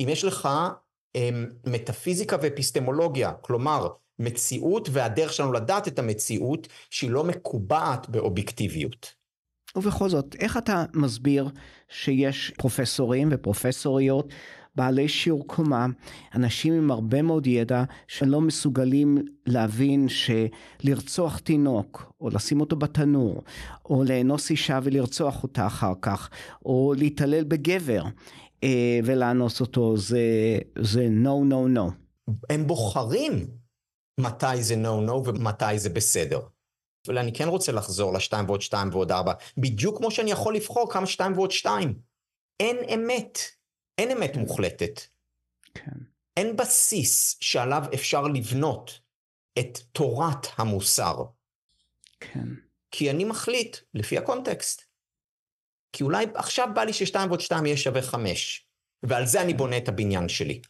[0.00, 0.48] אם יש לך
[1.14, 3.88] אמ, מטאפיזיקה ואפיסטמולוגיה, כלומר
[4.18, 9.14] מציאות והדרך שלנו לדעת את המציאות שהיא לא מקובעת באובייקטיביות.
[9.76, 11.48] ובכל זאת, איך אתה מסביר
[11.88, 14.26] שיש פרופסורים ופרופסוריות
[14.78, 15.86] בעלי שיעור קומה,
[16.34, 23.42] אנשים עם הרבה מאוד ידע, שלא מסוגלים להבין שלרצוח תינוק, או לשים אותו בתנור,
[23.84, 26.30] או לאנוס אישה ולרצוח אותה אחר כך,
[26.64, 28.02] או להתעלל בגבר
[28.64, 30.20] אה, ולאנוס אותו, זה,
[30.78, 31.92] זה no, no, no.
[32.50, 33.46] הם בוחרים
[34.20, 36.40] מתי זה no no ומתי זה בסדר.
[37.06, 40.90] אבל אני כן רוצה לחזור לשתיים ועוד שתיים ועוד ארבע, בדיוק כמו שאני יכול לבחור
[40.90, 41.94] כמה שתיים ועוד שתיים.
[42.60, 43.38] אין אמת,
[43.98, 45.00] אין אמת מוחלטת.
[45.74, 45.90] כן,
[46.36, 49.00] אין בסיס שעליו אפשר לבנות
[49.58, 51.24] את תורת המוסר,
[52.20, 52.48] כן,
[52.90, 54.82] כי אני מחליט לפי הקונטקסט.
[55.92, 58.66] כי אולי עכשיו בא לי ששתיים ועוד שתיים יהיה שווה חמש,
[59.02, 60.60] ועל זה אני בונה את הבניין שלי.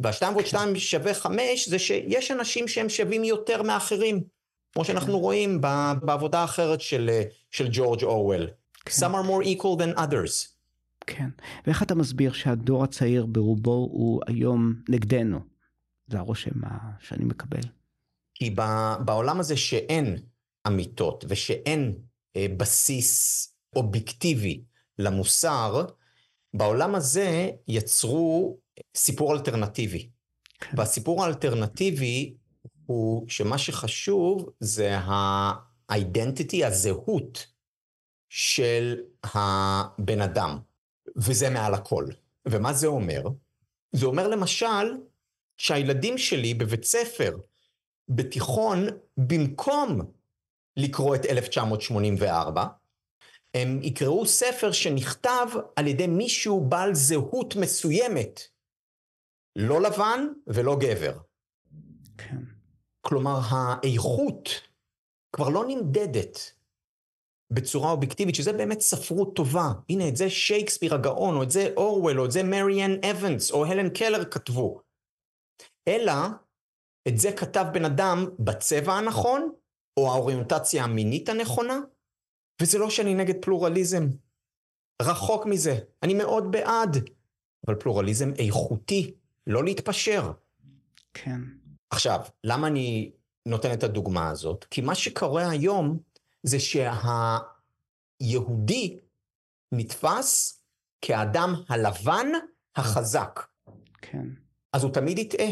[0.00, 4.24] והשתיים ועוד שתיים שווה חמש זה שיש אנשים שהם שווים יותר מאחרים,
[4.72, 5.60] כמו שאנחנו רואים
[6.00, 8.50] בעבודה האחרת של, אה, של ג'ורג' אורוול.
[8.88, 10.55] Some are more equal than others.
[11.06, 11.28] כן.
[11.66, 15.40] ואיך אתה מסביר שהדור הצעיר ברובו הוא היום נגדנו?
[16.06, 16.60] זה הרושם
[17.00, 17.60] שאני מקבל.
[18.34, 18.50] כי
[19.04, 20.16] בעולם הזה שאין
[20.66, 21.98] אמיתות ושאין
[22.36, 24.64] אה, בסיס אובייקטיבי
[24.98, 25.86] למוסר,
[26.54, 28.58] בעולם הזה יצרו
[28.96, 30.10] סיפור אלטרנטיבי.
[30.60, 30.74] כן.
[30.76, 32.36] והסיפור האלטרנטיבי
[32.86, 34.96] הוא שמה שחשוב זה
[35.88, 37.46] האידנטיטי, הזהות
[38.28, 40.58] של הבן אדם,
[41.16, 42.04] וזה מעל הכל.
[42.48, 43.22] ומה זה אומר?
[43.92, 44.96] זה אומר למשל
[45.56, 47.36] שהילדים שלי בבית ספר,
[48.08, 48.86] בתיכון,
[49.16, 50.00] במקום
[50.76, 52.64] לקרוא את 1984,
[53.54, 55.46] הם יקראו ספר שנכתב
[55.76, 58.40] על ידי מישהו בעל זהות מסוימת,
[59.56, 61.18] לא לבן ולא גבר.
[62.18, 62.36] כן.
[63.00, 64.48] כלומר, האיכות
[65.32, 66.55] כבר לא נמדדת
[67.50, 69.72] בצורה אובייקטיבית, שזה באמת ספרות טובה.
[69.88, 73.66] הנה, את זה שייקספיר הגאון, או את זה אורוול, או את זה מריאן אבנס, או
[73.66, 74.80] הלן קלר כתבו.
[75.88, 76.12] אלא,
[77.08, 79.52] את זה כתב בן אדם בצבע הנכון,
[79.96, 81.78] או האוריינטציה המינית הנכונה,
[82.62, 84.08] וזה לא שאני נגד פלורליזם.
[85.02, 85.78] רחוק מזה.
[86.02, 87.08] אני מאוד בעד.
[87.66, 89.14] אבל פלורליזם איכותי,
[89.46, 90.32] לא להתפשר.
[91.14, 91.40] כן.
[91.90, 93.12] עכשיו, למה אני
[93.46, 94.64] נותן את הדוגמה הזאת?
[94.70, 95.98] כי מה שקורה היום
[96.42, 96.58] זה
[98.20, 98.98] שהיהודי
[99.72, 100.60] נתפס
[101.00, 102.26] כאדם הלבן
[102.76, 103.40] החזק.
[104.02, 104.26] כן.
[104.72, 105.48] אז הוא תמיד יטעה,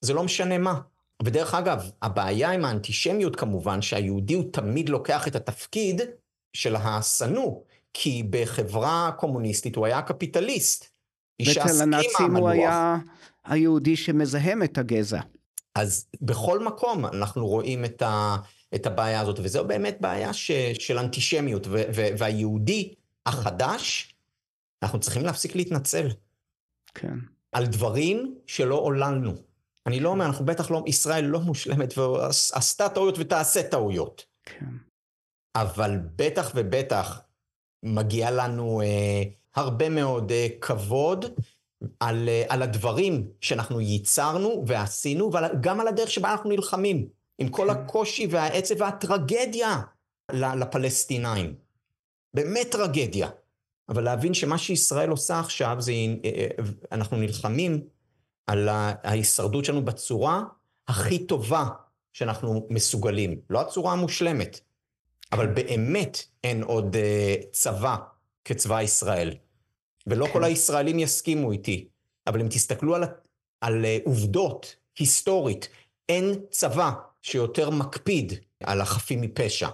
[0.00, 0.80] זה לא משנה מה.
[1.22, 6.00] ודרך אגב, הבעיה עם האנטישמיות כמובן, שהיהודי הוא תמיד לוקח את התפקיד
[6.52, 7.60] של השנוא,
[7.92, 10.86] כי בחברה קומוניסטית הוא היה קפיטליסט.
[11.40, 12.48] העסקים הנאצים הוא.
[12.48, 12.96] היה
[13.44, 15.20] היהודי שמזהם את הגזע.
[15.74, 18.36] אז בכל מקום אנחנו רואים את, ה,
[18.74, 22.94] את הבעיה הזאת, וזו באמת בעיה ש, של אנטישמיות, ו, ו, והיהודי
[23.26, 24.14] החדש,
[24.82, 26.08] אנחנו צריכים להפסיק להתנצל
[26.94, 27.18] כן.
[27.52, 29.34] על דברים שלא עוללנו.
[29.86, 34.66] אני לא אומר, אנחנו בטח לא, ישראל לא מושלמת ועשתה טעויות ותעשה טעויות, כן.
[35.56, 37.20] אבל בטח ובטח
[37.82, 39.22] מגיע לנו אה,
[39.54, 41.24] הרבה מאוד אה, כבוד
[42.00, 47.08] על, אה, על הדברים שאנחנו ייצרנו ועשינו, וגם על הדרך שבה אנחנו נלחמים,
[47.40, 47.70] עם כל כן.
[47.70, 49.80] הקושי והעצב והטרגדיה
[50.32, 51.54] לפלסטינאים.
[52.34, 53.28] באמת טרגדיה.
[53.88, 56.48] אבל להבין שמה שישראל עושה עכשיו זה, אה, אה,
[56.92, 57.80] אנחנו נלחמים
[58.46, 60.42] על ההישרדות שלנו בצורה
[60.88, 61.68] הכי טובה
[62.12, 64.60] שאנחנו מסוגלים, לא הצורה המושלמת,
[65.32, 66.96] אבל באמת אין עוד
[67.52, 67.96] צבא
[68.44, 69.34] כצבא ישראל.
[70.06, 70.32] ולא כן.
[70.32, 71.88] כל הישראלים יסכימו איתי,
[72.26, 73.04] אבל אם תסתכלו על,
[73.60, 75.68] על עובדות היסטורית,
[76.08, 78.32] אין צבא שיותר מקפיד
[78.64, 79.68] על החפים מפשע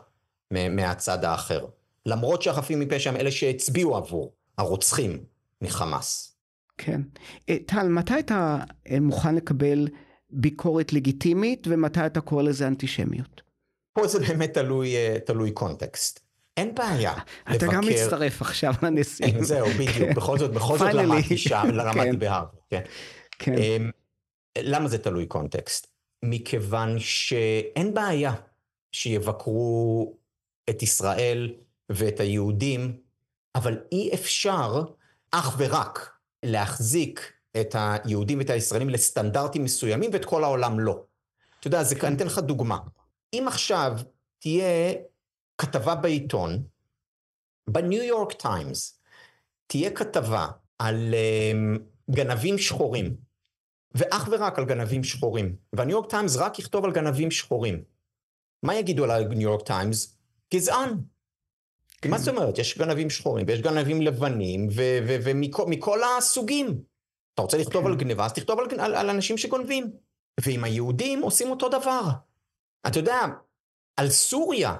[0.50, 1.66] מהצד האחר.
[2.06, 5.24] למרות שהחפים מפשע הם אלה שהצביעו עבור הרוצחים
[5.62, 6.36] מחמאס.
[6.78, 7.00] כן.
[7.48, 8.58] אה, טל, מתי אתה
[8.90, 9.88] אה, מוכן לקבל
[10.30, 13.42] ביקורת לגיטימית ומתי אתה קורא לזה אנטישמיות?
[13.92, 16.20] פה זה באמת תלוי, אה, תלוי קונטקסט.
[16.56, 17.72] אין בעיה אתה לבקר...
[17.72, 19.44] גם מצטרף עכשיו לנשיאים.
[19.44, 19.90] זהו, בדיוק.
[19.90, 20.14] כן.
[20.14, 22.18] בכל זאת, בכל זאת למדתי שם, למדתי כן.
[22.18, 22.48] בהרווארד.
[22.70, 22.80] כן.
[23.38, 23.54] כן.
[23.54, 23.90] אמ,
[24.58, 25.95] למה זה תלוי קונטקסט?
[26.30, 28.34] מכיוון שאין בעיה
[28.92, 30.14] שיבקרו
[30.70, 31.54] את ישראל
[31.88, 32.96] ואת היהודים,
[33.54, 34.84] אבל אי אפשר
[35.30, 36.10] אך ורק
[36.42, 41.02] להחזיק את היהודים ואת הישראלים לסטנדרטים מסוימים ואת כל העולם לא.
[41.60, 42.78] אתה יודע, זה, אני אתן לך דוגמה.
[43.32, 43.92] אם עכשיו
[44.38, 44.92] תהיה
[45.58, 46.62] כתבה בעיתון,
[47.70, 49.00] בניו יורק טיימס,
[49.66, 50.46] תהיה כתבה
[50.78, 53.16] על um, גנבים שחורים,
[53.96, 57.84] ואך ורק על גנבים שחורים, והניו יורק טיימס רק יכתוב על גנבים שחורים.
[58.62, 60.16] מה יגידו על הניו יורק טיימס?
[60.54, 60.90] גזען.
[62.02, 62.10] כן.
[62.10, 62.58] מה זאת אומרת?
[62.58, 66.80] יש גנבים שחורים ויש גנבים לבנים ומכל הסוגים.
[67.34, 67.90] אתה רוצה לכתוב כן.
[67.90, 69.90] על גניבה, אז תכתוב על, על, על אנשים שגונבים.
[70.40, 72.02] ועם היהודים עושים אותו דבר.
[72.86, 73.20] אתה יודע,
[73.96, 74.76] על סוריה,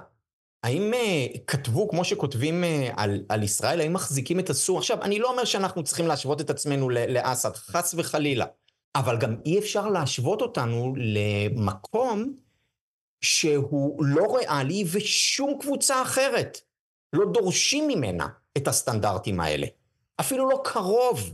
[0.63, 4.77] האם uh, כתבו כמו שכותבים uh, על, על ישראל, האם מחזיקים את הסור?
[4.77, 8.45] עכשיו, אני לא אומר שאנחנו צריכים להשוות את עצמנו לאסד, חס וחלילה.
[8.99, 12.33] אבל גם אי אפשר להשוות אותנו למקום
[13.21, 16.61] שהוא לא ריאלי ושום קבוצה אחרת.
[17.13, 18.27] לא דורשים ממנה
[18.57, 19.67] את הסטנדרטים האלה.
[20.19, 21.33] אפילו לא קרוב.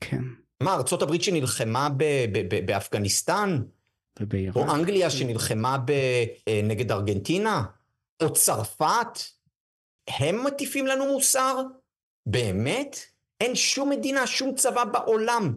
[0.00, 0.22] כן.
[0.62, 1.88] מה, ארה"ב שנלחמה
[2.66, 3.62] באפגניסטן?
[4.20, 4.56] ובעיראק.
[4.56, 5.78] או אנגליה שנלחמה
[6.48, 7.64] אה, נגד ארגנטינה?
[8.22, 9.18] או צרפת?
[10.08, 11.62] הם מטיפים לנו מוסר?
[12.26, 12.96] באמת?
[13.40, 15.54] אין שום מדינה, שום צבא בעולם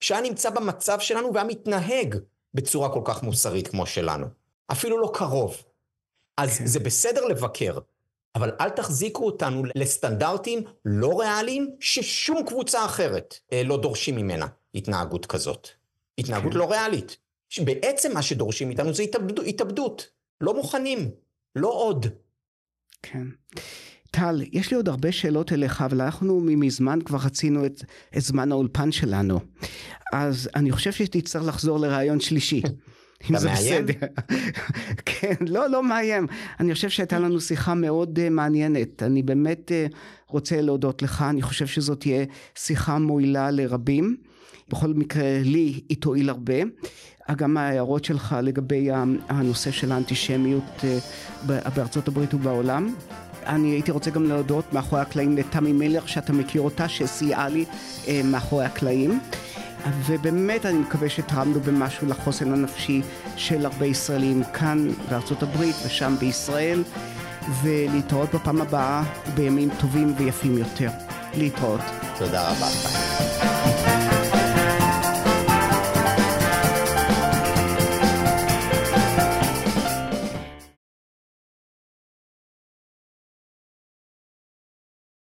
[0.00, 2.16] שהיה נמצא במצב שלנו והיה מתנהג
[2.54, 4.26] בצורה כל כך מוסרית כמו שלנו.
[4.72, 5.62] אפילו לא קרוב.
[6.36, 6.66] אז כן.
[6.66, 7.78] זה בסדר לבקר,
[8.34, 15.26] אבל אל תחזיקו אותנו לסטנדרטים לא ריאליים ששום קבוצה אחרת אה, לא דורשים ממנה התנהגות
[15.26, 15.68] כזאת.
[16.18, 16.58] התנהגות כן.
[16.58, 17.16] לא ריאלית.
[17.64, 20.10] בעצם מה שדורשים מאיתנו זה התאבד, התאבדות.
[20.40, 21.10] לא מוכנים.
[21.56, 22.06] לא עוד.
[23.02, 23.26] כן.
[24.10, 27.82] טל, יש לי עוד הרבה שאלות אליך, אבל אנחנו מזמן כבר רצינו את,
[28.16, 29.40] את זמן האולפן שלנו.
[30.12, 32.62] אז אני חושב שתצטרך לחזור לרעיון שלישי.
[33.30, 33.86] אם זה מאיים?
[33.86, 34.06] בסדר.
[35.06, 36.26] כן, לא, לא מאיים.
[36.60, 39.02] אני חושב שהייתה לנו שיחה מאוד uh, מעניינת.
[39.02, 39.94] אני באמת uh,
[40.28, 44.16] רוצה להודות לך, אני חושב שזאת תהיה שיחה מועילה לרבים.
[44.68, 46.54] בכל מקרה, לי היא תועיל הרבה.
[47.36, 48.88] גם ההערות שלך לגבי
[49.28, 52.94] הנושא של האנטישמיות uh, בארצות הברית ובעולם.
[53.46, 57.64] אני הייתי רוצה גם להודות מאחורי הקלעים לתמי מילר, שאתה מכיר אותה, שסייעה לי
[58.04, 59.20] uh, מאחורי הקלעים.
[60.06, 63.02] ובאמת אני מקווה שתרמנו במשהו לחוסן הנפשי
[63.36, 66.82] של הרבה ישראלים כאן בארצות הברית ושם בישראל,
[67.62, 69.02] ולהתראות בפעם הבאה
[69.34, 70.90] בימים טובים ויפים יותר.
[71.34, 71.80] להתראות.
[72.18, 73.97] תודה רבה.